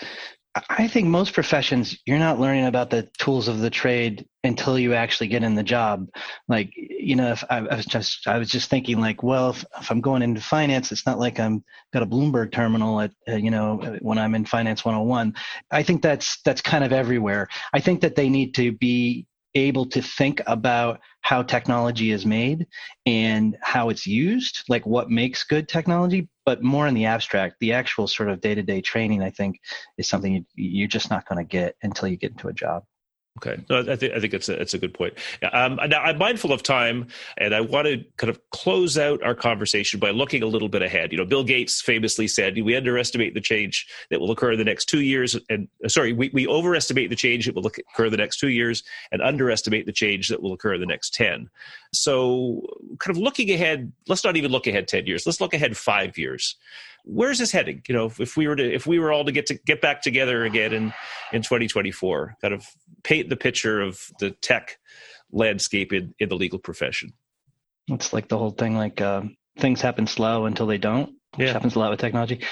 I 0.68 0.86
think 0.86 1.08
most 1.08 1.32
professions, 1.32 1.96
you're 2.04 2.18
not 2.18 2.38
learning 2.38 2.66
about 2.66 2.90
the 2.90 3.08
tools 3.18 3.48
of 3.48 3.60
the 3.60 3.70
trade 3.70 4.26
until 4.44 4.78
you 4.78 4.92
actually 4.92 5.28
get 5.28 5.42
in 5.42 5.54
the 5.54 5.62
job. 5.62 6.08
Like, 6.46 6.72
you 6.76 7.16
know, 7.16 7.32
if 7.32 7.42
I, 7.48 7.58
I 7.58 7.76
was 7.76 7.86
just, 7.86 8.26
I 8.26 8.36
was 8.36 8.50
just 8.50 8.68
thinking 8.68 9.00
like, 9.00 9.22
well, 9.22 9.50
if, 9.50 9.64
if, 9.80 9.90
I'm 9.90 10.02
going 10.02 10.20
into 10.20 10.42
finance, 10.42 10.92
it's 10.92 11.06
not 11.06 11.18
like 11.18 11.40
I'm 11.40 11.64
got 11.94 12.02
a 12.02 12.06
Bloomberg 12.06 12.52
terminal 12.52 13.00
at, 13.00 13.12
uh, 13.26 13.36
you 13.36 13.50
know, 13.50 13.96
when 14.02 14.18
I'm 14.18 14.34
in 14.34 14.44
finance 14.44 14.84
101. 14.84 15.34
I 15.70 15.82
think 15.82 16.02
that's, 16.02 16.42
that's 16.42 16.60
kind 16.60 16.84
of 16.84 16.92
everywhere. 16.92 17.48
I 17.72 17.80
think 17.80 18.02
that 18.02 18.14
they 18.14 18.28
need 18.28 18.54
to 18.56 18.72
be 18.72 19.26
able 19.54 19.86
to 19.86 20.02
think 20.02 20.40
about 20.46 21.00
how 21.20 21.42
technology 21.42 22.10
is 22.10 22.26
made 22.26 22.66
and 23.06 23.56
how 23.62 23.88
it's 23.90 24.06
used, 24.06 24.64
like 24.68 24.84
what 24.86 25.10
makes 25.10 25.44
good 25.44 25.68
technology, 25.68 26.28
but 26.44 26.62
more 26.62 26.86
in 26.86 26.94
the 26.94 27.04
abstract. 27.04 27.56
The 27.60 27.72
actual 27.72 28.06
sort 28.06 28.28
of 28.28 28.40
day 28.40 28.54
to 28.54 28.62
day 28.62 28.80
training, 28.80 29.22
I 29.22 29.30
think, 29.30 29.60
is 29.98 30.08
something 30.08 30.44
you, 30.54 30.84
are 30.84 30.88
just 30.88 31.10
not 31.10 31.28
going 31.28 31.38
to 31.38 31.48
get 31.48 31.76
until 31.82 32.08
you 32.08 32.16
get 32.16 32.32
into 32.32 32.48
a 32.48 32.52
job. 32.52 32.84
Okay, 33.38 33.62
no, 33.70 33.80
I 33.80 33.96
think 33.96 34.12
I 34.12 34.20
think 34.20 34.34
it's 34.34 34.50
a 34.50 34.60
it's 34.60 34.74
a 34.74 34.78
good 34.78 34.92
point. 34.92 35.14
Um, 35.54 35.80
now 35.88 36.02
I'm 36.02 36.18
mindful 36.18 36.52
of 36.52 36.62
time, 36.62 37.06
and 37.38 37.54
I 37.54 37.62
want 37.62 37.86
to 37.86 38.04
kind 38.18 38.28
of 38.28 38.38
close 38.50 38.98
out 38.98 39.22
our 39.22 39.34
conversation 39.34 39.98
by 39.98 40.10
looking 40.10 40.42
a 40.42 40.46
little 40.46 40.68
bit 40.68 40.82
ahead. 40.82 41.12
You 41.12 41.18
know, 41.18 41.24
Bill 41.24 41.42
Gates 41.42 41.80
famously 41.80 42.28
said, 42.28 42.62
"We 42.62 42.76
underestimate 42.76 43.32
the 43.32 43.40
change 43.40 43.88
that 44.10 44.20
will 44.20 44.30
occur 44.30 44.52
in 44.52 44.58
the 44.58 44.64
next 44.64 44.84
two 44.84 45.00
years, 45.00 45.34
and 45.48 45.66
uh, 45.82 45.88
sorry, 45.88 46.12
we, 46.12 46.30
we 46.34 46.46
overestimate 46.46 47.08
the 47.08 47.16
change 47.16 47.46
that 47.46 47.54
will 47.54 47.66
occur 47.66 48.04
in 48.04 48.10
the 48.10 48.18
next 48.18 48.36
two 48.36 48.50
years, 48.50 48.82
and 49.12 49.22
underestimate 49.22 49.86
the 49.86 49.92
change 49.92 50.28
that 50.28 50.42
will 50.42 50.52
occur 50.52 50.74
in 50.74 50.80
the 50.80 50.86
next 50.86 51.14
ten. 51.14 51.48
So, 51.94 52.66
kind 52.98 53.16
of 53.16 53.22
looking 53.22 53.50
ahead, 53.50 53.92
let's 54.08 54.24
not 54.24 54.36
even 54.36 54.52
look 54.52 54.66
ahead 54.66 54.88
ten 54.88 55.06
years. 55.06 55.24
Let's 55.24 55.40
look 55.40 55.54
ahead 55.54 55.74
five 55.74 56.18
years 56.18 56.56
where's 57.04 57.38
this 57.38 57.52
heading? 57.52 57.82
You 57.88 57.94
know, 57.94 58.06
if, 58.06 58.20
if 58.20 58.36
we 58.36 58.48
were 58.48 58.56
to 58.56 58.74
if 58.74 58.86
we 58.86 58.98
were 58.98 59.12
all 59.12 59.24
to 59.24 59.32
get 59.32 59.46
to 59.46 59.54
get 59.66 59.80
back 59.80 60.02
together 60.02 60.44
again 60.44 60.72
in 60.72 60.92
in 61.32 61.42
2024, 61.42 62.36
kind 62.40 62.54
of 62.54 62.66
paint 63.04 63.28
the 63.28 63.36
picture 63.36 63.80
of 63.80 64.00
the 64.20 64.30
tech 64.30 64.78
landscape 65.30 65.92
in, 65.92 66.14
in 66.18 66.28
the 66.28 66.36
legal 66.36 66.58
profession. 66.58 67.12
It's 67.88 68.12
like 68.12 68.28
the 68.28 68.38
whole 68.38 68.50
thing, 68.50 68.76
like 68.76 69.00
uh, 69.00 69.22
things 69.58 69.80
happen 69.80 70.06
slow 70.06 70.46
until 70.46 70.66
they 70.66 70.78
don't, 70.78 71.10
which 71.36 71.48
yeah. 71.48 71.52
happens 71.52 71.74
a 71.74 71.78
lot 71.78 71.90
with 71.90 72.00
technology. 72.00 72.44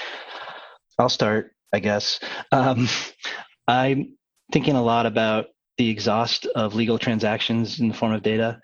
I'll 0.99 1.09
start, 1.09 1.51
I 1.71 1.79
guess. 1.79 2.19
Um, 2.51 2.87
I'm 3.67 4.17
thinking 4.51 4.75
a 4.75 4.83
lot 4.83 5.05
about 5.05 5.47
the 5.77 5.89
exhaust 5.89 6.45
of 6.45 6.75
legal 6.75 6.99
transactions 6.99 7.79
in 7.79 7.87
the 7.87 7.93
form 7.93 8.11
of 8.11 8.21
data 8.21 8.59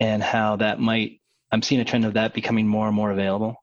and 0.00 0.22
how 0.22 0.56
that 0.56 0.80
might 0.80 1.20
i'm 1.50 1.60
seeing 1.60 1.80
a 1.80 1.84
trend 1.84 2.04
of 2.06 2.14
that 2.14 2.32
becoming 2.32 2.66
more 2.66 2.86
and 2.86 2.96
more 2.96 3.10
available 3.10 3.56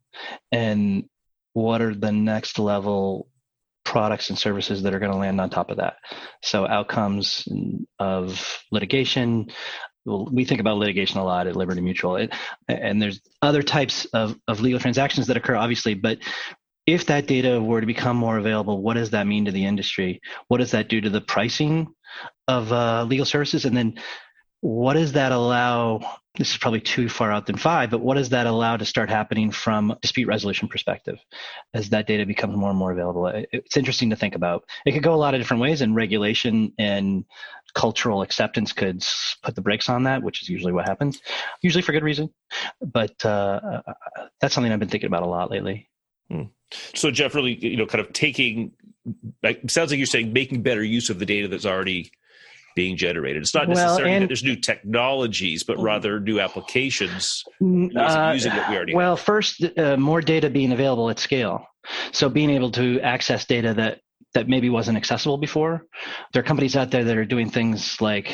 and 0.51 1.05
what 1.53 1.81
are 1.81 1.93
the 1.93 2.11
next 2.11 2.59
level 2.59 3.27
products 3.89 4.29
and 4.29 4.37
services 4.37 4.83
that 4.83 4.93
are 4.93 4.99
going 4.99 5.11
to 5.11 5.17
land 5.17 5.41
on 5.41 5.49
top 5.49 5.71
of 5.71 5.77
that. 5.77 5.95
So 6.43 6.67
outcomes 6.67 7.47
of 7.97 8.61
litigation, 8.71 9.49
we 10.05 10.45
think 10.45 10.61
about 10.61 10.77
litigation 10.77 11.19
a 11.19 11.23
lot 11.23 11.47
at 11.47 11.55
Liberty 11.55 11.81
Mutual, 11.81 12.17
it, 12.17 12.31
and 12.67 13.01
there's 13.01 13.19
other 13.41 13.63
types 13.63 14.05
of, 14.05 14.37
of 14.47 14.61
legal 14.61 14.79
transactions 14.79 15.25
that 15.27 15.37
occur, 15.37 15.55
obviously, 15.55 15.95
but 15.95 16.19
if 16.85 17.07
that 17.07 17.25
data 17.25 17.59
were 17.61 17.81
to 17.81 17.87
become 17.87 18.15
more 18.15 18.37
available, 18.37 18.81
what 18.81 18.93
does 18.93 19.09
that 19.11 19.27
mean 19.27 19.45
to 19.45 19.51
the 19.51 19.65
industry? 19.65 20.21
What 20.49 20.57
does 20.57 20.71
that 20.71 20.87
do 20.87 21.01
to 21.01 21.09
the 21.09 21.21
pricing 21.21 21.87
of 22.47 22.71
uh, 22.71 23.03
legal 23.03 23.25
services? 23.25 23.65
And 23.65 23.75
then 23.75 23.99
what 24.61 24.93
does 24.93 25.13
that 25.13 25.31
allow? 25.31 26.19
This 26.37 26.51
is 26.51 26.57
probably 26.57 26.81
too 26.81 27.09
far 27.09 27.31
out 27.31 27.45
than 27.45 27.57
five, 27.57 27.89
but 27.89 28.01
what 28.01 28.15
does 28.15 28.29
that 28.29 28.47
allow 28.47 28.77
to 28.77 28.85
start 28.85 29.09
happening 29.09 29.51
from 29.51 29.95
dispute 30.01 30.27
resolution 30.27 30.67
perspective 30.67 31.19
as 31.73 31.89
that 31.89 32.07
data 32.07 32.25
becomes 32.25 32.55
more 32.55 32.69
and 32.69 32.79
more 32.79 32.91
available? 32.91 33.27
It's 33.51 33.77
interesting 33.77 34.09
to 34.11 34.15
think 34.15 34.35
about. 34.35 34.63
It 34.85 34.93
could 34.93 35.03
go 35.03 35.13
a 35.13 35.17
lot 35.17 35.33
of 35.33 35.41
different 35.41 35.61
ways, 35.61 35.81
and 35.81 35.95
regulation 35.95 36.73
and 36.77 37.25
cultural 37.73 38.21
acceptance 38.21 38.73
could 38.73 39.03
put 39.43 39.55
the 39.55 39.61
brakes 39.61 39.89
on 39.89 40.03
that, 40.03 40.23
which 40.23 40.41
is 40.41 40.49
usually 40.49 40.73
what 40.73 40.87
happens, 40.87 41.21
usually 41.61 41.81
for 41.81 41.91
good 41.91 42.03
reason. 42.03 42.29
But 42.81 43.23
uh, 43.25 43.81
that's 44.41 44.53
something 44.53 44.71
I've 44.71 44.79
been 44.79 44.89
thinking 44.89 45.07
about 45.07 45.23
a 45.23 45.27
lot 45.27 45.51
lately. 45.51 45.89
Hmm. 46.29 46.43
So, 46.93 47.11
Jeff, 47.11 47.35
really, 47.35 47.53
you 47.53 47.77
know, 47.77 47.85
kind 47.85 48.05
of 48.05 48.13
taking, 48.13 48.71
it 49.43 49.71
sounds 49.71 49.91
like 49.91 49.97
you're 49.97 50.05
saying 50.05 50.33
making 50.33 50.61
better 50.61 50.83
use 50.83 51.09
of 51.09 51.19
the 51.19 51.25
data 51.25 51.47
that's 51.47 51.65
already 51.65 52.11
being 52.75 52.97
generated. 52.97 53.41
It's 53.41 53.53
not 53.53 53.67
necessarily 53.67 54.03
well, 54.03 54.13
and, 54.13 54.23
that 54.23 54.27
there's 54.27 54.43
new 54.43 54.55
technologies, 54.55 55.63
but 55.63 55.77
rather 55.79 56.19
new 56.19 56.39
applications 56.39 57.43
uh, 57.61 58.31
using 58.33 58.53
what 58.53 58.69
we 58.69 58.75
already 58.75 58.95
well, 58.95 59.15
have. 59.15 59.25
first, 59.25 59.65
uh, 59.77 59.97
more 59.97 60.21
data 60.21 60.49
being 60.49 60.71
available 60.71 61.09
at 61.09 61.19
scale. 61.19 61.65
So 62.11 62.29
being 62.29 62.49
able 62.49 62.71
to 62.71 62.99
access 63.01 63.45
data 63.45 63.73
that 63.75 64.01
that 64.33 64.47
maybe 64.47 64.69
wasn't 64.69 64.95
accessible 64.95 65.37
before. 65.37 65.87
There 66.33 66.41
are 66.41 66.45
companies 66.45 66.75
out 66.75 66.91
there 66.91 67.03
that 67.03 67.17
are 67.17 67.25
doing 67.25 67.49
things 67.49 67.99
like 67.99 68.31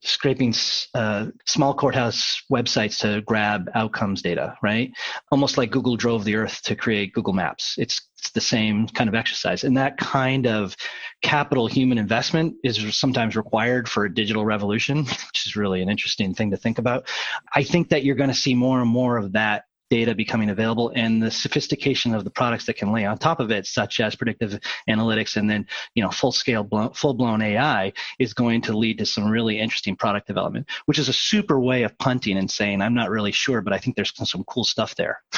scraping 0.00 0.52
uh, 0.94 1.26
small 1.46 1.74
courthouse 1.74 2.42
websites 2.52 2.98
to 2.98 3.22
grab 3.22 3.70
outcomes 3.74 4.20
data, 4.20 4.56
right? 4.62 4.90
Almost 5.30 5.56
like 5.56 5.70
Google 5.70 5.96
drove 5.96 6.24
the 6.24 6.34
earth 6.34 6.60
to 6.64 6.74
create 6.74 7.12
Google 7.12 7.32
Maps. 7.32 7.76
It's, 7.78 8.08
it's 8.18 8.30
the 8.30 8.40
same 8.40 8.88
kind 8.88 9.08
of 9.08 9.14
exercise. 9.14 9.64
And 9.64 9.76
that 9.76 9.96
kind 9.98 10.46
of 10.46 10.76
capital 11.22 11.66
human 11.66 11.98
investment 11.98 12.54
is 12.64 12.96
sometimes 12.96 13.36
required 13.36 13.88
for 13.88 14.04
a 14.04 14.12
digital 14.12 14.44
revolution, 14.44 14.98
which 15.04 15.46
is 15.46 15.56
really 15.56 15.82
an 15.82 15.88
interesting 15.88 16.34
thing 16.34 16.50
to 16.50 16.56
think 16.56 16.78
about. 16.78 17.08
I 17.54 17.62
think 17.62 17.88
that 17.90 18.04
you're 18.04 18.16
going 18.16 18.30
to 18.30 18.34
see 18.34 18.54
more 18.54 18.80
and 18.80 18.90
more 18.90 19.16
of 19.16 19.32
that 19.32 19.64
data 19.92 20.14
becoming 20.14 20.48
available 20.48 20.90
and 20.96 21.22
the 21.22 21.30
sophistication 21.30 22.14
of 22.14 22.24
the 22.24 22.30
products 22.30 22.64
that 22.64 22.76
can 22.78 22.92
lay 22.92 23.04
on 23.04 23.18
top 23.18 23.40
of 23.40 23.50
it, 23.50 23.66
such 23.66 24.00
as 24.00 24.14
predictive 24.14 24.58
analytics 24.88 25.36
and 25.36 25.50
then 25.50 25.66
you 25.94 26.02
know 26.02 26.10
full 26.10 26.32
scale, 26.32 26.66
full 26.94 27.12
blown 27.12 27.42
AI, 27.42 27.92
is 28.18 28.32
going 28.32 28.62
to 28.62 28.74
lead 28.74 28.96
to 28.96 29.04
some 29.04 29.28
really 29.28 29.60
interesting 29.60 29.94
product 29.94 30.26
development, 30.26 30.66
which 30.86 30.98
is 30.98 31.10
a 31.10 31.12
super 31.12 31.60
way 31.60 31.82
of 31.82 31.96
punting 31.98 32.38
and 32.38 32.50
saying 32.50 32.80
I'm 32.80 32.94
not 32.94 33.10
really 33.10 33.32
sure, 33.32 33.60
but 33.60 33.74
I 33.74 33.78
think 33.78 33.94
there's 33.94 34.14
some 34.26 34.44
cool 34.44 34.64
stuff 34.64 34.94
there. 34.94 35.22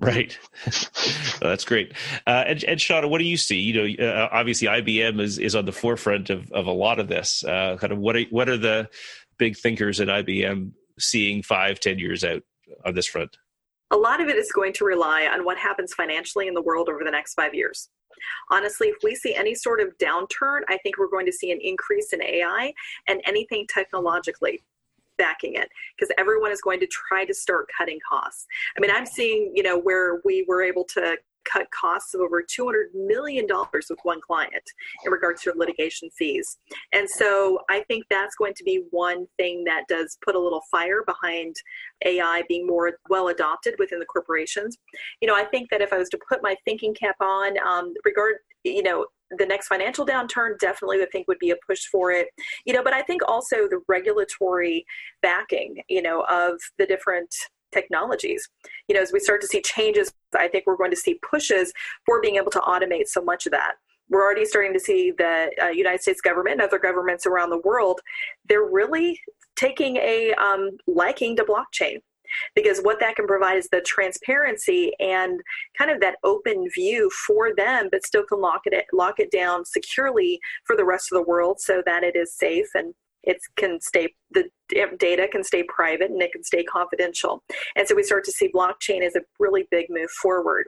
Right. 0.00 0.38
that's 1.40 1.64
great. 1.64 1.92
Uh, 2.24 2.44
Shauna, 2.44 3.10
what 3.10 3.18
do 3.18 3.24
you 3.24 3.36
see? 3.36 3.56
You 3.56 3.74
know, 3.74 4.06
uh, 4.06 4.28
obviously 4.30 4.68
IBM 4.68 5.20
is, 5.20 5.40
is 5.40 5.56
on 5.56 5.64
the 5.64 5.72
forefront 5.72 6.30
of, 6.30 6.52
of 6.52 6.68
a 6.68 6.70
lot 6.70 7.00
of 7.00 7.08
this. 7.08 7.42
Uh, 7.42 7.76
kind 7.80 7.92
of 7.92 7.98
what 7.98 8.14
are, 8.14 8.22
what 8.30 8.48
are 8.48 8.56
the 8.56 8.88
big 9.38 9.56
thinkers 9.56 10.00
at 10.00 10.06
IBM 10.06 10.70
seeing 11.00 11.42
five, 11.42 11.80
ten 11.80 11.98
years 11.98 12.22
out 12.22 12.44
on 12.86 12.94
this 12.94 13.06
front? 13.06 13.36
A 13.90 13.96
lot 13.96 14.20
of 14.20 14.28
it 14.28 14.36
is 14.36 14.52
going 14.52 14.72
to 14.74 14.84
rely 14.84 15.28
on 15.32 15.44
what 15.44 15.56
happens 15.58 15.94
financially 15.94 16.46
in 16.46 16.54
the 16.54 16.62
world 16.62 16.88
over 16.88 17.04
the 17.04 17.10
next 17.10 17.34
five 17.34 17.54
years. 17.54 17.88
Honestly, 18.50 18.88
if 18.88 18.96
we 19.02 19.14
see 19.14 19.34
any 19.34 19.54
sort 19.54 19.80
of 19.80 19.96
downturn, 19.98 20.60
I 20.68 20.78
think 20.82 20.98
we're 20.98 21.10
going 21.10 21.26
to 21.26 21.32
see 21.32 21.52
an 21.52 21.58
increase 21.62 22.12
in 22.12 22.22
AI 22.22 22.72
and 23.06 23.20
anything 23.24 23.66
technologically 23.72 24.62
backing 25.18 25.54
it 25.54 25.68
because 25.96 26.12
everyone 26.18 26.52
is 26.52 26.60
going 26.60 26.80
to 26.80 26.86
try 26.86 27.24
to 27.24 27.34
start 27.34 27.66
cutting 27.76 27.98
costs. 28.08 28.46
I 28.76 28.80
mean, 28.80 28.90
I'm 28.90 29.06
seeing, 29.06 29.52
you 29.54 29.62
know, 29.62 29.78
where 29.78 30.20
we 30.24 30.44
were 30.48 30.62
able 30.62 30.84
to 30.94 31.16
cut 31.44 31.66
costs 31.70 32.14
of 32.14 32.20
over 32.20 32.42
$200 32.42 32.86
million 32.94 33.46
with 33.48 33.98
one 34.02 34.20
client 34.26 34.62
in 35.04 35.12
regards 35.12 35.42
to 35.42 35.52
litigation 35.56 36.10
fees. 36.10 36.58
And 36.92 37.08
so 37.08 37.60
I 37.68 37.80
think 37.88 38.04
that's 38.10 38.34
going 38.36 38.54
to 38.54 38.64
be 38.64 38.84
one 38.90 39.26
thing 39.36 39.64
that 39.64 39.84
does 39.88 40.18
put 40.24 40.34
a 40.34 40.40
little 40.40 40.62
fire 40.70 41.02
behind 41.06 41.56
AI 42.04 42.42
being 42.48 42.66
more 42.66 42.92
well 43.08 43.28
adopted 43.28 43.74
within 43.78 43.98
the 43.98 44.06
corporations. 44.06 44.76
You 45.20 45.28
know, 45.28 45.34
I 45.34 45.44
think 45.44 45.70
that 45.70 45.80
if 45.80 45.92
I 45.92 45.98
was 45.98 46.08
to 46.10 46.18
put 46.28 46.42
my 46.42 46.56
thinking 46.64 46.94
cap 46.94 47.16
on, 47.20 47.58
um, 47.66 47.94
regard, 48.04 48.36
you 48.64 48.82
know, 48.82 49.06
the 49.36 49.46
next 49.46 49.68
financial 49.68 50.06
downturn 50.06 50.58
definitely 50.58 51.02
I 51.02 51.06
think 51.12 51.28
would 51.28 51.38
be 51.38 51.50
a 51.50 51.56
push 51.66 51.82
for 51.92 52.10
it. 52.10 52.28
You 52.64 52.72
know, 52.72 52.82
but 52.82 52.92
I 52.92 53.02
think 53.02 53.22
also 53.28 53.68
the 53.68 53.80
regulatory 53.88 54.84
backing, 55.22 55.82
you 55.88 56.02
know, 56.02 56.24
of 56.30 56.58
the 56.78 56.86
different 56.86 57.34
technologies. 57.72 58.48
You 58.88 58.94
know, 58.94 59.02
as 59.02 59.12
we 59.12 59.20
start 59.20 59.40
to 59.42 59.46
see 59.46 59.62
changes, 59.62 60.12
I 60.38 60.48
think 60.48 60.64
we're 60.66 60.76
going 60.76 60.90
to 60.90 60.96
see 60.96 61.18
pushes 61.28 61.72
for 62.06 62.20
being 62.20 62.36
able 62.36 62.50
to 62.52 62.60
automate 62.60 63.08
so 63.08 63.22
much 63.22 63.46
of 63.46 63.52
that. 63.52 63.74
We're 64.10 64.22
already 64.22 64.46
starting 64.46 64.72
to 64.72 64.80
see 64.80 65.12
the 65.16 65.50
uh, 65.62 65.68
United 65.68 66.00
States 66.00 66.20
government 66.20 66.54
and 66.54 66.62
other 66.62 66.78
governments 66.78 67.26
around 67.26 67.50
the 67.50 67.60
world, 67.60 68.00
they're 68.48 68.64
really 68.64 69.20
taking 69.56 69.96
a 69.96 70.32
um, 70.34 70.70
liking 70.86 71.36
to 71.36 71.44
blockchain 71.44 71.98
because 72.54 72.80
what 72.80 73.00
that 73.00 73.16
can 73.16 73.26
provide 73.26 73.56
is 73.56 73.68
the 73.70 73.80
transparency 73.82 74.92
and 75.00 75.40
kind 75.76 75.90
of 75.90 76.00
that 76.00 76.16
open 76.24 76.66
view 76.74 77.10
for 77.26 77.54
them 77.56 77.88
but 77.90 78.04
still 78.04 78.24
can 78.24 78.40
lock 78.40 78.62
it 78.66 78.84
lock 78.92 79.18
it 79.18 79.30
down 79.30 79.64
securely 79.64 80.38
for 80.64 80.76
the 80.76 80.84
rest 80.84 81.10
of 81.10 81.16
the 81.16 81.28
world 81.28 81.58
so 81.60 81.82
that 81.84 82.02
it 82.02 82.14
is 82.16 82.34
safe 82.34 82.68
and 82.74 82.94
it 83.28 83.42
can 83.56 83.78
stay 83.80 84.08
the 84.30 84.44
data 84.98 85.26
can 85.30 85.42
stay 85.42 85.62
private 85.62 86.10
and 86.10 86.20
it 86.20 86.32
can 86.32 86.44
stay 86.44 86.62
confidential. 86.62 87.42
And 87.76 87.88
so 87.88 87.94
we 87.94 88.02
start 88.02 88.24
to 88.24 88.32
see 88.32 88.50
blockchain 88.54 89.02
as 89.02 89.16
a 89.16 89.20
really 89.38 89.66
big 89.70 89.86
move 89.88 90.10
forward. 90.10 90.66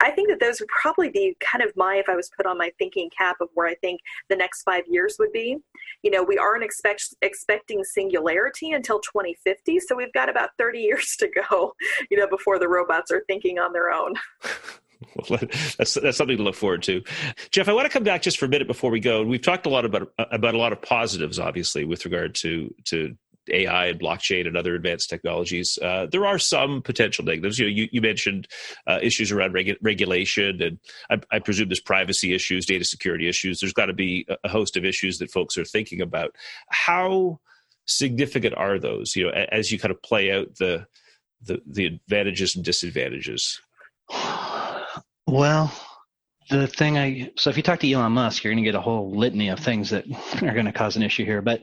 I 0.00 0.12
think 0.12 0.28
that 0.28 0.38
those 0.38 0.60
would 0.60 0.68
probably 0.68 1.10
be 1.10 1.36
kind 1.40 1.64
of 1.64 1.72
my 1.76 1.96
if 1.96 2.08
i 2.08 2.14
was 2.14 2.30
put 2.36 2.46
on 2.46 2.58
my 2.58 2.70
thinking 2.78 3.10
cap 3.16 3.36
of 3.40 3.48
where 3.54 3.66
i 3.66 3.74
think 3.76 4.00
the 4.28 4.36
next 4.36 4.62
five 4.62 4.84
years 4.88 5.16
would 5.18 5.32
be. 5.32 5.56
You 6.02 6.10
know 6.10 6.22
we 6.22 6.38
aren't 6.38 6.64
expect, 6.64 7.14
expecting 7.22 7.82
singularity 7.84 8.72
until 8.72 9.00
2050 9.00 9.80
so 9.80 9.96
we've 9.96 10.12
got 10.12 10.28
about 10.28 10.50
30 10.58 10.78
years 10.80 11.16
to 11.18 11.28
go 11.28 11.74
you 12.10 12.16
know 12.16 12.28
before 12.28 12.58
the 12.58 12.68
robots 12.68 13.10
are 13.10 13.24
thinking 13.26 13.58
on 13.58 13.72
their 13.72 13.90
own 13.90 14.14
well, 15.16 15.40
that's 15.78 15.94
that's 15.94 16.16
something 16.16 16.36
to 16.36 16.42
look 16.42 16.54
forward 16.54 16.82
to. 16.84 17.02
Jeff, 17.50 17.68
I 17.68 17.72
want 17.72 17.86
to 17.86 17.92
come 17.92 18.04
back 18.04 18.22
just 18.22 18.38
for 18.38 18.46
a 18.46 18.48
minute 18.48 18.66
before 18.66 18.90
we 18.90 19.00
go. 19.00 19.22
We've 19.22 19.42
talked 19.42 19.66
a 19.66 19.70
lot 19.70 19.84
about 19.84 20.12
about 20.18 20.54
a 20.54 20.58
lot 20.58 20.72
of 20.72 20.82
positives, 20.82 21.38
obviously, 21.38 21.84
with 21.84 22.04
regard 22.04 22.34
to 22.36 22.74
to 22.86 23.16
AI 23.48 23.86
and 23.86 24.00
blockchain 24.00 24.46
and 24.46 24.56
other 24.56 24.74
advanced 24.74 25.08
technologies. 25.08 25.78
Uh, 25.80 26.06
there 26.10 26.26
are 26.26 26.38
some 26.38 26.82
potential 26.82 27.24
negatives. 27.24 27.58
You 27.58 27.66
know, 27.66 27.70
you, 27.70 27.88
you 27.90 28.00
mentioned 28.00 28.46
uh, 28.86 28.98
issues 29.02 29.32
around 29.32 29.54
regu- 29.54 29.78
regulation, 29.82 30.60
and 30.62 30.78
I, 31.10 31.36
I, 31.36 31.38
presume 31.38 31.68
there's 31.68 31.80
privacy 31.80 32.34
issues, 32.34 32.66
data 32.66 32.84
security 32.84 33.28
issues. 33.28 33.60
There's 33.60 33.72
got 33.72 33.86
to 33.86 33.92
be 33.92 34.26
a 34.44 34.48
host 34.48 34.76
of 34.76 34.84
issues 34.84 35.18
that 35.18 35.30
folks 35.30 35.56
are 35.56 35.64
thinking 35.64 36.00
about. 36.00 36.34
How 36.68 37.40
significant 37.86 38.54
are 38.56 38.78
those? 38.78 39.16
You 39.16 39.26
know, 39.26 39.30
as 39.30 39.72
you 39.72 39.78
kind 39.78 39.92
of 39.92 40.02
play 40.02 40.32
out 40.32 40.56
the 40.56 40.86
the, 41.42 41.60
the 41.66 41.86
advantages 41.86 42.54
and 42.54 42.64
disadvantages. 42.64 43.60
Well, 45.30 45.72
the 46.48 46.66
thing 46.66 46.98
I 46.98 47.30
so 47.36 47.50
if 47.50 47.56
you 47.56 47.62
talk 47.62 47.78
to 47.80 47.92
Elon 47.92 48.10
Musk, 48.10 48.42
you're 48.42 48.52
going 48.52 48.64
to 48.64 48.68
get 48.68 48.76
a 48.76 48.80
whole 48.80 49.16
litany 49.16 49.48
of 49.50 49.60
things 49.60 49.90
that 49.90 50.04
are 50.42 50.52
going 50.52 50.66
to 50.66 50.72
cause 50.72 50.96
an 50.96 51.04
issue 51.04 51.24
here. 51.24 51.40
But 51.40 51.60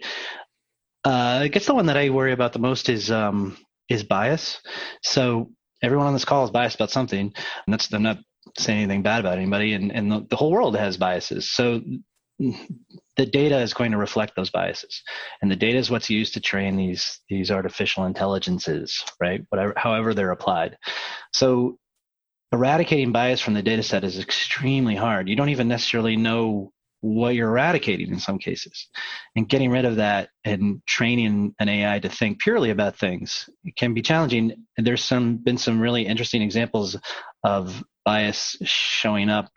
uh, 1.04 1.42
I 1.42 1.50
guess 1.50 1.66
the 1.66 1.76
one 1.76 1.88
that 1.88 1.98
I 1.98 2.10
worry 2.10 2.32
about 2.32 2.54
the 2.54 2.60
most 2.60 2.88
is 2.88 3.12
um, 3.12 3.58
is 3.90 4.04
bias. 4.04 4.62
So 5.04 5.52
everyone 5.84 6.08
on 6.08 6.14
this 6.14 6.24
call 6.24 6.46
is 6.46 6.52
biased 6.52 6.76
about 6.76 6.92
something, 6.92 7.20
and 7.20 7.74
that's 7.74 7.92
I'm 7.92 8.04
not 8.04 8.20
saying 8.58 8.84
anything 8.84 9.04
bad 9.04 9.20
about 9.20 9.38
anybody, 9.38 9.74
and 9.74 9.92
and 9.92 10.10
the, 10.10 10.26
the 10.30 10.38
whole 10.38 10.52
world 10.52 10.78
has 10.78 10.96
biases. 10.96 11.52
So 11.52 11.82
the 12.40 13.26
data 13.26 13.60
is 13.60 13.74
going 13.74 13.92
to 13.92 13.98
reflect 13.98 14.36
those 14.36 14.52
biases 14.52 15.02
and 15.42 15.50
the 15.50 15.56
data 15.56 15.80
is 15.80 15.90
what's 15.90 16.08
used 16.08 16.36
to 16.36 16.40
train 16.40 16.76
these 16.76 17.20
these 17.30 17.50
artificial 17.50 18.06
intelligences 18.06 19.04
right 19.20 19.44
whatever 19.50 19.74
however 19.76 20.14
they're 20.14 20.30
applied 20.30 20.78
so 21.34 21.80
eradicating 22.52 23.12
bias 23.12 23.42
from 23.42 23.54
the 23.54 23.62
data 23.62 23.84
set 23.84 24.04
is 24.04 24.20
extremely 24.20 24.96
hard. 24.96 25.28
You 25.28 25.36
don't 25.36 25.50
even 25.50 25.68
necessarily 25.68 26.16
know 26.16 26.72
what 27.02 27.36
you're 27.36 27.50
eradicating 27.50 28.10
in 28.10 28.20
some 28.20 28.40
cases. 28.40 28.88
And 29.36 29.48
getting 29.48 29.70
rid 29.70 29.86
of 29.86 29.98
that 29.98 30.30
and 30.44 30.82
training 30.88 31.54
an 31.60 31.70
AI 31.70 32.00
to 32.00 32.10
think 32.10 32.40
purely 32.40 32.72
about 32.72 32.98
things 32.98 33.50
can 33.76 33.94
be 33.94 34.02
challenging. 34.02 34.66
And 34.78 34.88
there's 34.88 35.04
some 35.04 35.38
been 35.38 35.58
some 35.58 35.80
really 35.80 36.06
interesting 36.08 36.42
examples 36.42 36.98
of 37.44 37.84
bias 38.04 38.56
showing 38.64 39.30
up 39.30 39.52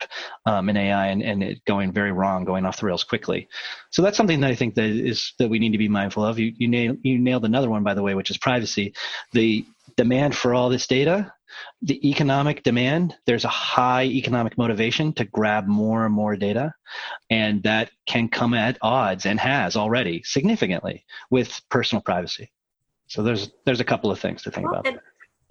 um, 0.45 0.69
in 0.69 0.77
AI 0.77 1.07
and, 1.07 1.23
and 1.23 1.41
it 1.41 1.65
going 1.65 1.93
very 1.93 2.11
wrong, 2.11 2.43
going 2.43 2.65
off 2.65 2.79
the 2.79 2.85
rails 2.85 3.03
quickly. 3.03 3.47
So 3.91 4.01
that's 4.01 4.17
something 4.17 4.41
that 4.41 4.51
I 4.51 4.55
think 4.55 4.75
that 4.75 4.89
is 4.89 5.33
that 5.39 5.49
we 5.49 5.57
need 5.57 5.71
to 5.71 5.77
be 5.77 5.87
mindful 5.87 6.25
of. 6.25 6.37
You 6.37 6.53
you, 6.57 6.67
nail, 6.67 6.95
you 7.01 7.17
nailed 7.17 7.45
another 7.45 7.69
one 7.69 7.83
by 7.83 7.93
the 7.93 8.03
way, 8.03 8.13
which 8.13 8.29
is 8.29 8.37
privacy. 8.37 8.93
The 9.31 9.65
demand 9.95 10.35
for 10.35 10.53
all 10.53 10.69
this 10.69 10.87
data 10.87 11.33
the 11.81 12.09
economic 12.09 12.63
demand, 12.63 13.15
there's 13.25 13.45
a 13.45 13.49
high 13.49 14.05
economic 14.05 14.57
motivation 14.57 15.13
to 15.13 15.25
grab 15.25 15.67
more 15.67 16.05
and 16.05 16.13
more 16.13 16.35
data. 16.35 16.73
And 17.29 17.63
that 17.63 17.91
can 18.05 18.29
come 18.29 18.53
at 18.53 18.77
odds 18.81 19.25
and 19.25 19.39
has 19.39 19.75
already 19.75 20.23
significantly 20.23 21.05
with 21.29 21.61
personal 21.69 22.01
privacy. 22.01 22.51
So 23.07 23.23
there's 23.23 23.51
there's 23.65 23.81
a 23.81 23.85
couple 23.85 24.11
of 24.11 24.19
things 24.19 24.43
to 24.43 24.51
think 24.51 24.69
well, 24.69 24.79
about 24.79 25.01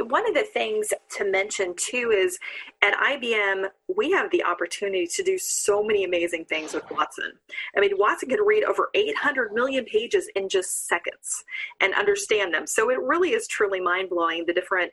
one 0.04 0.26
of 0.26 0.34
the 0.34 0.44
things 0.52 0.92
to 1.16 1.30
mention 1.30 1.74
too 1.76 2.12
is 2.14 2.38
at 2.82 2.94
IBM, 2.94 3.66
we 3.94 4.10
have 4.12 4.30
the 4.30 4.42
opportunity 4.44 5.06
to 5.06 5.22
do 5.22 5.38
so 5.38 5.82
many 5.82 6.04
amazing 6.04 6.44
things 6.46 6.72
with 6.74 6.84
Watson. 6.90 7.32
I 7.76 7.80
mean, 7.80 7.92
Watson 7.96 8.28
can 8.28 8.40
read 8.40 8.64
over 8.64 8.90
800 8.94 9.52
million 9.52 9.84
pages 9.84 10.30
in 10.34 10.48
just 10.48 10.86
seconds 10.88 11.44
and 11.80 11.92
understand 11.94 12.54
them. 12.54 12.66
So 12.66 12.90
it 12.90 12.98
really 13.00 13.30
is 13.30 13.46
truly 13.46 13.80
mind 13.80 14.10
blowing 14.10 14.44
the 14.46 14.54
different 14.54 14.90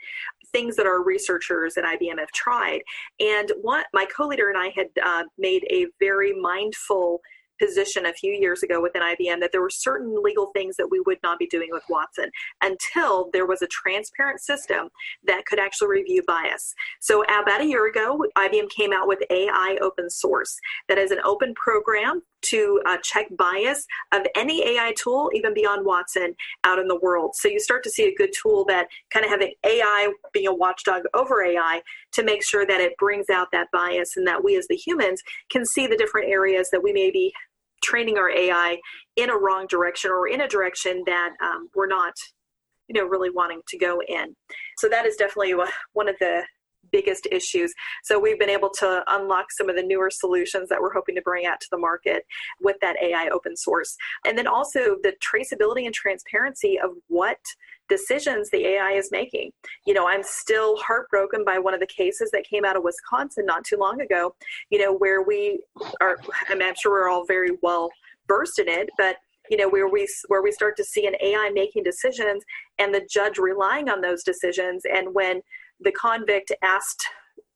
things 0.52 0.76
that 0.76 0.86
our 0.86 1.04
researchers 1.04 1.78
at 1.78 1.84
IBM 1.84 2.20
have 2.20 2.32
tried. 2.34 2.82
And 3.20 3.52
what 3.62 3.88
my 3.94 4.06
co 4.06 4.28
leader 4.28 4.50
and 4.50 4.58
I 4.58 4.72
had 4.76 4.88
uh, 5.04 5.24
made 5.38 5.66
a 5.70 5.88
very 6.00 6.34
mindful 6.34 7.22
position 7.60 8.06
a 8.06 8.14
few 8.14 8.32
years 8.32 8.64
ago 8.64 8.82
within 8.82 9.02
IBM 9.02 9.40
that 9.40 9.52
there 9.52 9.62
were 9.62 9.70
certain 9.70 10.16
legal 10.22 10.52
things 10.56 10.76
that 10.78 10.88
we 10.90 11.00
would 11.02 11.20
not 11.24 11.40
be 11.40 11.48
doing 11.48 11.70
with 11.72 11.84
Watson 11.90 12.30
until 12.62 13.30
there 13.34 13.46
was 13.46 13.62
a 13.62 13.68
transparent 13.68 14.40
system 14.40 14.90
that 15.26 15.46
could 15.46 15.60
actually 15.60 15.90
review 15.90 16.24
bias. 16.28 16.74
So 17.02 17.24
about 17.24 17.62
a 17.62 17.66
year 17.66 17.88
ago, 17.88 18.24
IBM 18.38 18.70
came 18.70 18.94
out 18.94 19.08
with 19.08 19.20
AI 19.30 19.78
open 19.82 20.10
source 20.10 20.56
that 20.88 20.98
is 20.98 21.12
an 21.12 21.20
open 21.24 21.54
program 21.56 22.22
to 22.43 22.82
uh, 22.86 22.97
check 23.04 23.28
bias 23.38 23.86
of 24.13 24.23
any 24.36 24.63
AI 24.67 24.93
tool, 24.97 25.30
even 25.34 25.54
beyond 25.54 25.86
Watson, 25.86 26.36
out 26.63 26.80
in 26.80 26.88
the 26.88 27.00
world. 27.00 27.36
So 27.36 27.47
you 27.47 27.60
start 27.60 27.84
to 27.84 27.89
see 27.89 28.06
a 28.06 28.15
good 28.15 28.32
tool 28.41 28.65
that 28.65 28.88
kind 29.12 29.26
of 29.26 29.32
having 29.32 29.54
AI 29.65 30.12
being 30.34 30.47
a 30.47 30.54
watchdog 30.54 31.04
over 31.13 31.43
AI 31.43 31.82
to 32.13 32.23
make 32.23 32.43
sure 32.43 32.65
that 32.65 32.82
it 32.82 32.97
brings 32.97 33.30
out 33.30 33.47
that 33.52 33.67
bias 33.71 34.17
and 34.17 34.28
that 34.28 34.43
we 34.43 34.58
as 34.58 34.67
the 34.67 34.76
humans 34.76 35.21
can 35.50 35.65
see 35.65 35.88
the 35.88 35.97
different 35.97 36.30
areas 36.30 36.69
that 36.71 36.84
we 36.84 36.93
may 36.93 37.12
be 37.12 37.34
training 37.84 38.17
our 38.17 38.30
AI 38.30 38.78
in 39.15 39.30
a 39.30 39.38
wrong 39.38 39.67
direction 39.67 40.12
or 40.12 40.28
in 40.28 40.41
a 40.41 40.47
direction 40.47 41.04
that 41.06 41.34
um, 41.43 41.69
we're 41.76 41.88
not, 41.88 42.13
you 42.88 43.00
know, 43.00 43.08
really 43.08 43.30
wanting 43.30 43.62
to 43.67 43.78
go 43.78 44.02
in. 44.08 44.36
So 44.78 44.89
that 44.89 45.06
is 45.06 45.15
definitely 45.15 45.56
one 45.93 46.10
of 46.10 46.15
the 46.19 46.43
biggest 46.91 47.28
issues. 47.32 47.73
So 48.04 48.19
we've 48.19 48.39
been 48.39 48.50
able 48.50 48.69
to 48.80 49.04
unlock 49.08 49.52
some 49.52 49.69
of 49.69 49.76
the 49.76 49.84
newer 49.84 50.10
solutions 50.10 50.69
that 50.69 50.82
we're 50.82 50.93
hoping 50.93 51.15
to 51.15 51.21
bring 51.21 51.45
out 51.45 51.60
to 51.62 51.67
the 51.71 51.78
market 51.78 52.23
with 52.62 52.78
that 52.82 52.95
AI 53.02 53.30
open 53.32 53.56
source. 53.56 53.95
And 54.26 54.38
then 54.38 54.47
also 54.47 54.97
the 55.04 55.13
traceability 55.21 55.86
and 55.86 55.93
transparency 55.93 56.80
of 56.80 56.91
what 57.08 57.38
decisions 57.89 58.50
the 58.50 58.65
AI 58.65 58.91
is 58.91 59.10
making. 59.12 59.52
You 59.86 59.93
know, 59.93 60.08
I'm 60.08 60.23
still 60.23 60.78
heartbroken 60.78 61.43
by 61.45 61.58
one 61.58 61.73
of 61.73 61.80
the 61.80 61.88
cases 61.88 62.32
that 62.32 62.43
came 62.43 62.65
out 62.65 62.76
of 62.76 62.84
Wisconsin 62.84 63.45
not 63.45 63.63
too 63.63 63.78
long 63.78 64.02
ago, 64.02 64.36
you 64.69 64.80
know, 64.80 64.93
where 64.93 65.21
we 65.21 65.62
are, 66.02 66.17
I 66.50 66.54
mean, 66.54 66.67
I'm 66.67 66.76
sure 66.76 66.91
we're 66.91 67.10
all 67.10 67.26
very 67.26 67.52
well 67.62 67.89
versed 68.28 68.60
in 68.60 68.67
it, 68.67 68.89
but 68.97 69.17
you 69.50 69.58
know 69.58 69.70
where 69.70 69.88
we 69.88 70.08
where 70.28 70.42
we 70.42 70.52
start 70.52 70.76
to 70.78 70.84
see 70.84 71.08
an 71.08 71.16
ai 71.22 71.50
making 71.54 71.84
decisions 71.84 72.44
and 72.80 72.94
the 72.94 73.08
judge 73.10 73.38
relying 73.38 73.90
on 73.90 74.02
those 74.02 74.24
decisions. 74.24 74.84
And 74.92 75.14
when 75.14 75.42
the 75.80 75.92
convict 75.92 76.52
asked 76.64 77.06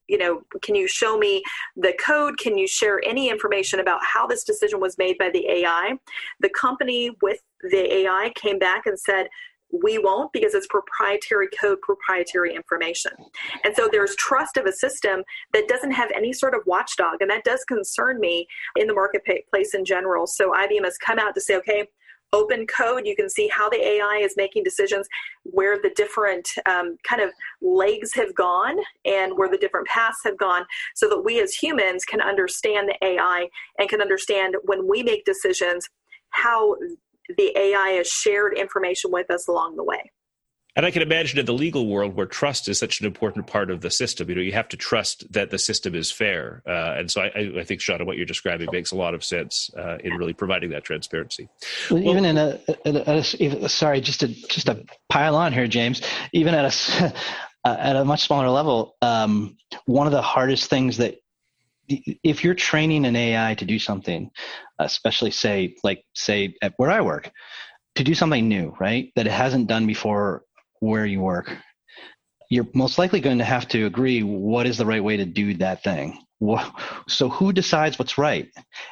you 0.08 0.18
know 0.18 0.42
can 0.62 0.76
you 0.76 0.88
show 0.88 1.18
me 1.18 1.42
the 1.76 1.94
code? 2.04 2.38
Can 2.38 2.58
you 2.58 2.68
share 2.68 3.02
any 3.06 3.30
information 3.30 3.80
about 3.80 4.02
how 4.04 4.28
this 4.28 4.44
decision 4.44 4.80
was 4.80 4.98
made 4.98 5.18
by 5.18 5.30
the 5.30 5.48
ai 5.48 5.94
the 6.40 6.50
company 6.50 7.12
with 7.22 7.40
the 7.62 7.94
ai 7.94 8.32
came 8.36 8.60
back 8.60 8.86
and 8.86 9.00
said 9.00 9.28
we 9.72 9.98
won't 9.98 10.32
because 10.34 10.54
it's 10.54 10.68
proprietary 10.68 11.48
code, 11.60 11.82
proprietary 11.82 12.56
information. 12.56 13.12
And 13.64 13.76
so 13.76 13.90
there's 13.92 14.16
trust 14.16 14.58
of 14.58 14.66
a 14.66 14.74
system 14.74 15.24
that 15.54 15.68
doesn't 15.68 15.92
have 15.92 16.12
any 16.16 16.34
sort 16.34 16.54
of 16.54 16.62
watchdog. 16.66 17.22
And 17.22 17.30
that 17.30 17.44
does 17.44 17.64
concern 17.66 18.20
me 18.20 18.48
in 18.76 18.88
the 18.88 18.94
marketplace 18.94 19.74
in 19.74 19.86
general. 19.86 20.28
So 20.28 20.52
IBM 20.52 20.84
has 20.84 20.98
come 20.98 21.20
out 21.20 21.34
to 21.36 21.42
say, 21.42 21.56
okay, 21.58 21.88
open 22.34 22.66
code. 22.66 23.06
You 23.06 23.16
can 23.16 23.30
see 23.30 23.48
how 23.50 23.70
the 23.70 23.78
AI 23.78 24.22
is 24.24 24.34
making 24.38 24.64
decisions, 24.64 25.08
where 25.44 25.78
the 25.82 25.92
different 25.96 26.48
um, 26.66 26.98
kind 27.08 27.22
of 27.22 27.32
legs 27.62 28.14
have 28.14 28.34
gone, 28.36 28.78
and 29.06 29.38
where 29.38 29.50
the 29.50 29.58
different 29.58 29.88
paths 29.88 30.20
have 30.24 30.38
gone, 30.38 30.66
so 30.96 31.10
that 31.10 31.22
we 31.22 31.42
as 31.42 31.54
humans 31.54 32.06
can 32.06 32.22
understand 32.22 32.90
the 32.90 33.06
AI 33.06 33.48
and 33.80 33.90
can 33.90 34.02
understand 34.02 34.56
when 34.64 34.88
we 34.88 35.04
make 35.04 35.26
decisions 35.26 35.90
how 36.30 36.76
the 37.38 37.58
AI 37.58 37.90
has 37.98 38.08
shared 38.08 38.58
information 38.58 39.12
with 39.12 39.30
us 39.30 39.48
along 39.48 39.76
the 39.76 39.84
way. 39.84 40.12
And 40.76 40.86
I 40.86 40.92
can 40.92 41.02
imagine 41.02 41.38
in 41.38 41.46
the 41.46 41.54
legal 41.54 41.88
world 41.88 42.16
where 42.16 42.26
trust 42.26 42.70
is 42.70 42.80
such 42.80 43.02
an 43.02 43.06
important 43.06 43.46
part 43.46 43.70
of 43.70 43.82
the 43.82 43.92
system, 43.92 44.30
you 44.30 44.36
know, 44.36 44.42
you 44.42 44.54
have 44.54 44.70
to 44.70 44.78
trust 44.78 45.32
that 45.34 45.50
the 45.50 45.60
system 45.60 45.96
is 45.96 46.12
fair. 46.12 46.64
Uh, 46.66 46.96
and 46.98 47.12
so 47.12 47.22
I, 47.22 47.60
I, 47.60 47.64
think, 47.66 47.82
Shauna, 47.82 48.06
what 48.06 48.16
you're 48.16 48.26
describing 48.26 48.70
makes 48.72 48.92
a 48.92 48.96
lot 48.96 49.14
of 49.14 49.22
sense 49.22 49.70
uh, 49.78 49.98
in 49.98 50.14
really 50.14 50.32
providing 50.32 50.70
that 50.70 50.86
transparency. 50.86 51.50
Well, 51.90 52.02
even 52.02 52.24
in 52.24 52.38
a, 52.38 52.60
in 52.86 52.96
a, 52.96 53.70
sorry, 53.70 54.00
just 54.00 54.22
to 54.22 54.28
just 54.28 54.68
to 54.68 54.86
pile 55.10 55.36
on 55.36 55.52
here, 55.52 55.68
James. 55.68 56.02
Even 56.32 56.54
at 56.54 56.66
a 56.66 57.14
at 57.66 57.96
a 57.98 58.06
much 58.06 58.22
smaller 58.22 58.50
level, 58.50 58.96
um, 59.02 59.58
one 59.86 60.08
of 60.08 60.14
the 60.14 60.22
hardest 60.22 60.70
things 60.70 60.98
that 60.98 61.18
if 62.24 62.44
you're 62.44 62.54
training 62.54 63.06
an 63.06 63.16
AI 63.16 63.56
to 63.56 63.66
do 63.66 63.80
something, 63.80 64.30
especially 64.80 65.32
say 65.32 65.76
like 65.84 66.04
say 66.14 66.56
at 66.62 66.74
where 66.78 66.92
I 66.92 67.02
work, 67.02 67.32
to 67.96 68.04
do 68.04 68.16
something 68.16 68.48
new, 68.48 68.76
right, 68.80 69.12
that 69.16 69.28
it 69.28 69.32
hasn't 69.32 69.68
done 69.68 69.86
before 69.86 70.44
where 70.80 71.06
you 71.06 71.22
work, 71.22 71.56
you're 72.50 72.68
most 72.74 72.98
likely 72.98 73.22
going 73.22 73.38
to 73.38 73.46
have 73.46 73.68
to 73.70 73.86
agree 73.86 74.24
what 74.24 74.68
is 74.68 74.78
the 74.78 74.86
right 74.86 75.04
way 75.04 75.18
to 75.18 75.26
do 75.26 75.54
that 75.56 75.84
thing. 75.84 76.22
So 77.08 77.30
who 77.30 77.54
decides 77.54 78.00
what's 78.00 78.18
right? 78.18 78.50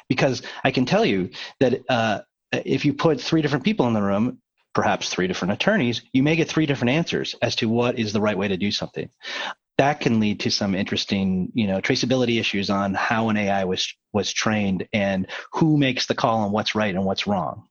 Because 0.08 0.42
I 0.64 0.70
can 0.70 0.86
tell 0.86 1.04
you 1.04 1.30
that 1.58 1.80
uh, 1.88 2.20
if 2.52 2.84
you 2.84 2.94
put 2.94 3.20
three 3.20 3.42
different 3.42 3.64
people 3.64 3.86
in 3.88 3.94
the 3.94 4.02
room, 4.02 4.38
perhaps 4.72 5.08
three 5.08 5.26
different 5.26 5.52
attorneys, 5.52 6.02
you 6.12 6.22
may 6.22 6.36
get 6.36 6.48
three 6.48 6.64
different 6.64 6.90
answers 6.90 7.34
as 7.42 7.56
to 7.56 7.68
what 7.68 7.98
is 7.98 8.12
the 8.12 8.20
right 8.20 8.38
way 8.38 8.48
to 8.48 8.56
do 8.56 8.70
something. 8.70 9.10
That 9.80 10.00
can 10.00 10.20
lead 10.20 10.40
to 10.40 10.50
some 10.50 10.74
interesting, 10.74 11.50
you 11.54 11.66
know, 11.66 11.80
traceability 11.80 12.38
issues 12.38 12.68
on 12.68 12.92
how 12.92 13.30
an 13.30 13.38
AI 13.38 13.64
was 13.64 13.94
was 14.12 14.30
trained 14.30 14.86
and 14.92 15.26
who 15.54 15.78
makes 15.78 16.04
the 16.04 16.14
call 16.14 16.40
on 16.40 16.52
what's 16.52 16.74
right 16.74 16.94
and 16.94 17.06
what's 17.06 17.26
wrong. 17.26 17.64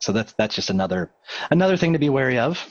So 0.00 0.12
that's 0.12 0.32
that's 0.38 0.54
just 0.54 0.70
another 0.70 1.12
another 1.50 1.76
thing 1.76 1.94
to 1.94 1.98
be 1.98 2.10
wary 2.10 2.38
of. 2.38 2.64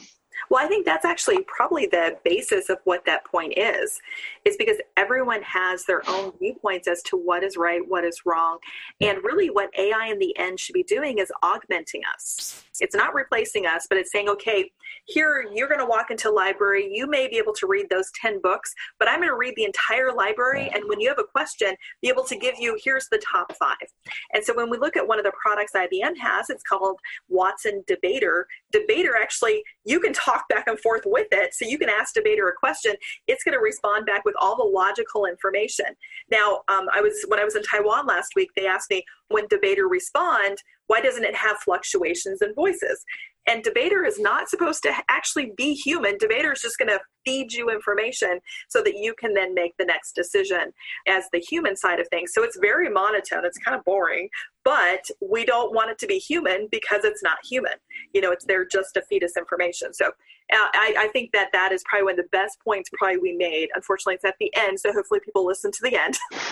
Well, 0.50 0.64
I 0.64 0.68
think 0.68 0.86
that's 0.86 1.06
actually 1.06 1.44
probably 1.48 1.88
the 1.88 2.18
basis 2.24 2.70
of 2.70 2.78
what 2.86 3.06
that 3.06 3.26
point 3.26 3.54
is, 3.58 4.00
is 4.46 4.56
because 4.58 4.78
everyone 4.96 5.42
has 5.42 5.86
their 5.86 6.08
own 6.10 6.32
viewpoints 6.40 6.88
as 6.88 7.02
to 7.04 7.18
what 7.18 7.44
is 7.44 7.58
right, 7.58 7.82
what 7.86 8.06
is 8.06 8.22
wrong. 8.26 8.60
And 9.02 9.24
really, 9.24 9.50
what 9.50 9.70
AI 9.78 10.08
in 10.08 10.20
the 10.20 10.38
end 10.38 10.60
should 10.60 10.74
be 10.74 10.84
doing 10.84 11.18
is 11.18 11.32
augmenting 11.44 12.02
us. 12.14 12.64
It's 12.80 12.96
not 12.96 13.14
replacing 13.14 13.66
us, 13.66 13.88
but 13.90 13.98
it's 13.98 14.12
saying, 14.12 14.30
okay, 14.30 14.72
here 15.06 15.50
you're 15.54 15.68
going 15.68 15.80
to 15.80 15.86
walk 15.86 16.12
into 16.12 16.30
a 16.30 16.32
library. 16.32 16.90
You 16.92 17.08
may 17.08 17.28
be 17.28 17.38
able 17.38 17.54
to 17.54 17.68
read 17.68 17.88
those 17.90 18.12
10 18.22 18.42
books, 18.42 18.74
but 19.00 19.10
I'm 19.10 19.20
going 19.20 19.30
to 19.30 19.38
read 19.38 19.54
the 19.56 19.66
entire 19.66 20.14
library. 20.14 20.70
And 20.74 20.84
when 20.88 21.00
you 21.00 21.10
have 21.10 21.20
a 21.20 21.24
question, 21.24 21.76
be 22.02 22.10
able 22.10 22.24
to 22.26 22.38
give 22.38 22.56
you, 22.60 22.78
here's 22.84 23.08
the 23.10 23.22
top 23.32 23.54
five. 23.58 23.76
And 24.34 24.44
so 24.44 24.56
when 24.56 24.70
we 24.70 24.78
look 24.78 24.96
at 24.96 25.08
one 25.08 25.18
of 25.18 25.26
the 25.26 25.34
products 25.42 25.74
IBM 25.76 26.18
has, 26.18 26.50
it's 26.50 26.64
called 26.64 27.00
Watson 27.30 27.84
Debater. 27.88 28.48
Debater 28.72 29.16
actually, 29.16 29.64
you 29.88 30.02
can 30.02 30.12
talk 30.12 30.48
back 30.50 30.68
and 30.68 30.78
forth 30.80 31.04
with 31.06 31.28
it. 31.32 31.54
So 31.54 31.66
you 31.66 31.78
can 31.80 31.90
ask 31.90 32.14
Debater 32.14 32.48
a 32.50 32.54
question. 32.54 32.94
It's 33.28 33.44
going 33.44 33.58
to 33.58 33.62
respond 33.62 34.06
back 34.06 34.26
with 34.26 34.36
all 34.40 34.56
the 34.58 34.64
logical 34.64 35.26
information. 35.26 35.86
Now, 36.30 36.62
um, 36.68 36.88
I 36.94 37.00
was 37.02 37.26
when 37.30 37.40
I 37.40 37.46
was 37.46 37.56
in 37.56 37.64
Taiwan 37.64 38.06
last 38.06 38.34
week, 38.36 38.50
they 38.56 38.68
asked 38.68 38.92
me, 38.92 39.04
when 39.30 39.48
Debater 39.48 39.88
respond, 39.88 40.58
why 40.88 41.00
doesn't 41.02 41.24
it 41.24 41.36
have 41.36 41.58
fluctuations 41.58 42.42
in 42.42 42.54
voices? 42.54 43.06
And 43.50 43.64
Debater 43.64 44.04
is 44.04 44.20
not 44.20 44.50
supposed 44.50 44.84
to 44.84 44.94
actually 45.10 45.54
be 45.56 45.74
human. 45.74 46.18
Debater 46.18 46.52
is 46.52 46.62
just 46.62 46.78
going 46.78 46.90
to 46.90 47.00
feed 47.26 47.54
you 47.54 47.70
information 47.70 48.40
so 48.68 48.82
that 48.84 48.96
you 48.98 49.14
can 49.18 49.34
then 49.34 49.54
make 49.54 49.74
the 49.78 49.86
next 49.86 50.14
decision 50.14 50.74
as 51.08 51.26
the 51.32 51.40
human 51.40 51.78
side 51.78 52.02
of 52.02 52.08
things. 52.10 52.34
So 52.34 52.44
it's 52.44 52.58
very 52.60 52.90
monotone. 52.90 53.46
It's 53.46 53.58
kind 53.58 53.78
of 53.78 53.86
boring, 53.86 54.28
but 54.68 55.06
we 55.22 55.46
don't 55.46 55.74
want 55.74 55.90
it 55.90 55.98
to 55.98 56.06
be 56.06 56.18
human 56.18 56.68
because 56.70 57.06
it's 57.06 57.24
not 57.24 57.38
human. 57.50 57.72
You 58.14 58.20
know, 58.20 58.32
it's 58.32 58.44
there 58.44 58.66
just 58.66 58.96
to 58.96 59.02
feed 59.02 59.24
us 59.24 59.38
information. 59.38 59.94
So 59.94 60.08
uh, 60.08 60.12
I, 60.52 60.94
I, 60.98 61.08
think 61.14 61.32
that 61.32 61.52
that 61.54 61.72
is 61.72 61.86
probably 61.90 62.04
one 62.04 62.20
of 62.20 62.26
the 62.26 62.30
best 62.34 62.58
points 62.66 62.90
probably 62.92 63.18
we 63.18 63.32
made. 63.32 63.70
Unfortunately, 63.76 64.16
it's 64.16 64.26
at 64.26 64.36
the 64.42 64.52
end, 64.58 64.78
so 64.78 64.92
hopefully 64.92 65.22
people 65.24 65.46
listen 65.46 65.72
to 65.72 65.80
the 65.84 65.96
end. 65.96 66.18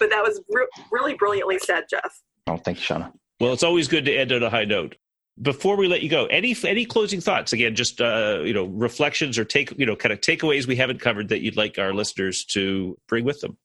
but 0.00 0.10
that 0.10 0.24
was 0.24 0.40
re- 0.50 0.66
really 0.90 1.14
brilliantly 1.14 1.60
said, 1.60 1.84
Jeff. 1.88 2.20
Oh, 2.48 2.56
thank 2.56 2.78
you, 2.78 2.96
Shauna. 2.96 3.12
Well, 3.38 3.52
it's 3.52 3.62
always 3.62 3.86
good 3.86 4.04
to 4.06 4.12
end 4.12 4.32
on 4.32 4.42
a 4.42 4.50
high 4.50 4.64
note. 4.64 4.96
Before 5.40 5.76
we 5.76 5.86
let 5.86 6.02
you 6.02 6.08
go, 6.08 6.26
any 6.26 6.56
any 6.64 6.84
closing 6.84 7.20
thoughts? 7.20 7.52
Again, 7.52 7.76
just 7.76 8.00
uh, 8.00 8.40
you 8.42 8.54
know, 8.54 8.64
reflections 8.64 9.38
or 9.38 9.44
take 9.44 9.72
you 9.78 9.86
know, 9.86 9.94
kind 9.94 10.12
of 10.12 10.20
takeaways 10.20 10.66
we 10.66 10.74
haven't 10.74 10.98
covered 10.98 11.28
that 11.28 11.42
you'd 11.42 11.56
like 11.56 11.78
our 11.78 11.94
listeners 11.94 12.44
to 12.46 12.98
bring 13.06 13.24
with 13.24 13.40
them. 13.40 13.56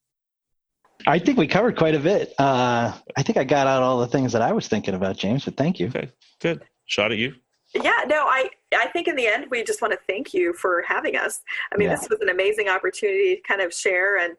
I 1.06 1.18
think 1.18 1.38
we 1.38 1.46
covered 1.46 1.76
quite 1.76 1.94
a 1.94 1.98
bit. 1.98 2.34
Uh, 2.38 2.92
I 3.16 3.22
think 3.22 3.38
I 3.38 3.44
got 3.44 3.66
out 3.66 3.82
all 3.82 3.98
the 3.98 4.06
things 4.06 4.32
that 4.32 4.42
I 4.42 4.52
was 4.52 4.68
thinking 4.68 4.94
about, 4.94 5.16
James. 5.16 5.44
But 5.44 5.56
thank 5.56 5.80
you. 5.80 5.88
Okay, 5.88 6.10
good. 6.40 6.62
Shot 6.86 7.12
at 7.12 7.18
you. 7.18 7.34
Yeah, 7.74 8.04
no, 8.06 8.26
I 8.26 8.50
I 8.74 8.88
think 8.88 9.08
in 9.08 9.16
the 9.16 9.26
end 9.26 9.46
we 9.50 9.64
just 9.64 9.80
want 9.80 9.92
to 9.92 9.98
thank 10.06 10.34
you 10.34 10.52
for 10.52 10.82
having 10.86 11.16
us. 11.16 11.40
I 11.72 11.78
mean, 11.78 11.88
yeah. 11.88 11.96
this 11.96 12.08
was 12.10 12.20
an 12.20 12.28
amazing 12.28 12.68
opportunity 12.68 13.36
to 13.36 13.42
kind 13.42 13.62
of 13.62 13.72
share 13.72 14.18
and 14.18 14.34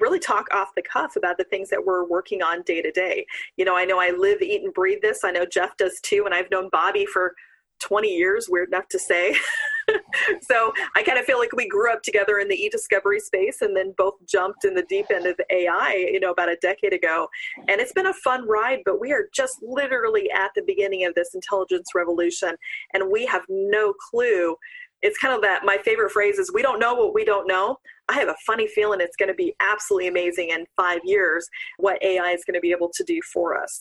really 0.00 0.18
talk 0.18 0.52
off 0.52 0.74
the 0.76 0.82
cuff 0.82 1.16
about 1.16 1.38
the 1.38 1.44
things 1.44 1.70
that 1.70 1.84
we're 1.84 2.04
working 2.04 2.42
on 2.42 2.62
day 2.62 2.82
to 2.82 2.90
day. 2.90 3.24
You 3.56 3.64
know, 3.64 3.74
I 3.74 3.86
know 3.86 3.98
I 3.98 4.10
live, 4.10 4.42
eat, 4.42 4.62
and 4.62 4.74
breathe 4.74 5.00
this. 5.00 5.24
I 5.24 5.30
know 5.30 5.46
Jeff 5.46 5.76
does 5.78 5.98
too, 6.02 6.24
and 6.26 6.34
I've 6.34 6.50
known 6.50 6.68
Bobby 6.70 7.06
for 7.06 7.34
20 7.80 8.08
years, 8.08 8.48
weird 8.50 8.68
enough 8.68 8.88
to 8.88 8.98
say. 8.98 9.34
so 10.42 10.72
I 10.96 11.02
kind 11.02 11.18
of 11.18 11.24
feel 11.24 11.38
like 11.38 11.52
we 11.52 11.68
grew 11.68 11.92
up 11.92 12.02
together 12.02 12.38
in 12.38 12.48
the 12.48 12.54
e-discovery 12.54 13.20
space 13.20 13.62
and 13.62 13.76
then 13.76 13.94
both 13.96 14.14
jumped 14.26 14.64
in 14.64 14.74
the 14.74 14.84
deep 14.88 15.06
end 15.10 15.26
of 15.26 15.38
AI, 15.50 16.08
you 16.12 16.20
know, 16.20 16.30
about 16.30 16.48
a 16.48 16.56
decade 16.56 16.92
ago. 16.92 17.28
And 17.68 17.80
it's 17.80 17.92
been 17.92 18.06
a 18.06 18.14
fun 18.14 18.46
ride, 18.48 18.80
but 18.84 19.00
we 19.00 19.12
are 19.12 19.28
just 19.34 19.58
literally 19.62 20.30
at 20.30 20.50
the 20.54 20.62
beginning 20.66 21.04
of 21.04 21.14
this 21.14 21.34
intelligence 21.34 21.88
revolution 21.94 22.56
and 22.92 23.10
we 23.10 23.26
have 23.26 23.42
no 23.48 23.94
clue. 24.10 24.56
It's 25.02 25.18
kind 25.18 25.34
of 25.34 25.42
that 25.42 25.64
my 25.64 25.76
favorite 25.84 26.12
phrase 26.12 26.38
is 26.38 26.50
we 26.52 26.62
don't 26.62 26.80
know 26.80 26.94
what 26.94 27.14
we 27.14 27.24
don't 27.24 27.46
know. 27.46 27.76
I 28.08 28.14
have 28.14 28.28
a 28.28 28.36
funny 28.46 28.66
feeling 28.66 29.00
it's 29.00 29.16
going 29.16 29.28
to 29.28 29.34
be 29.34 29.54
absolutely 29.60 30.08
amazing 30.08 30.50
in 30.50 30.66
five 30.76 31.00
years 31.04 31.48
what 31.78 32.02
AI 32.02 32.30
is 32.30 32.44
going 32.44 32.54
to 32.54 32.60
be 32.60 32.70
able 32.70 32.90
to 32.94 33.04
do 33.04 33.20
for 33.32 33.60
us. 33.60 33.80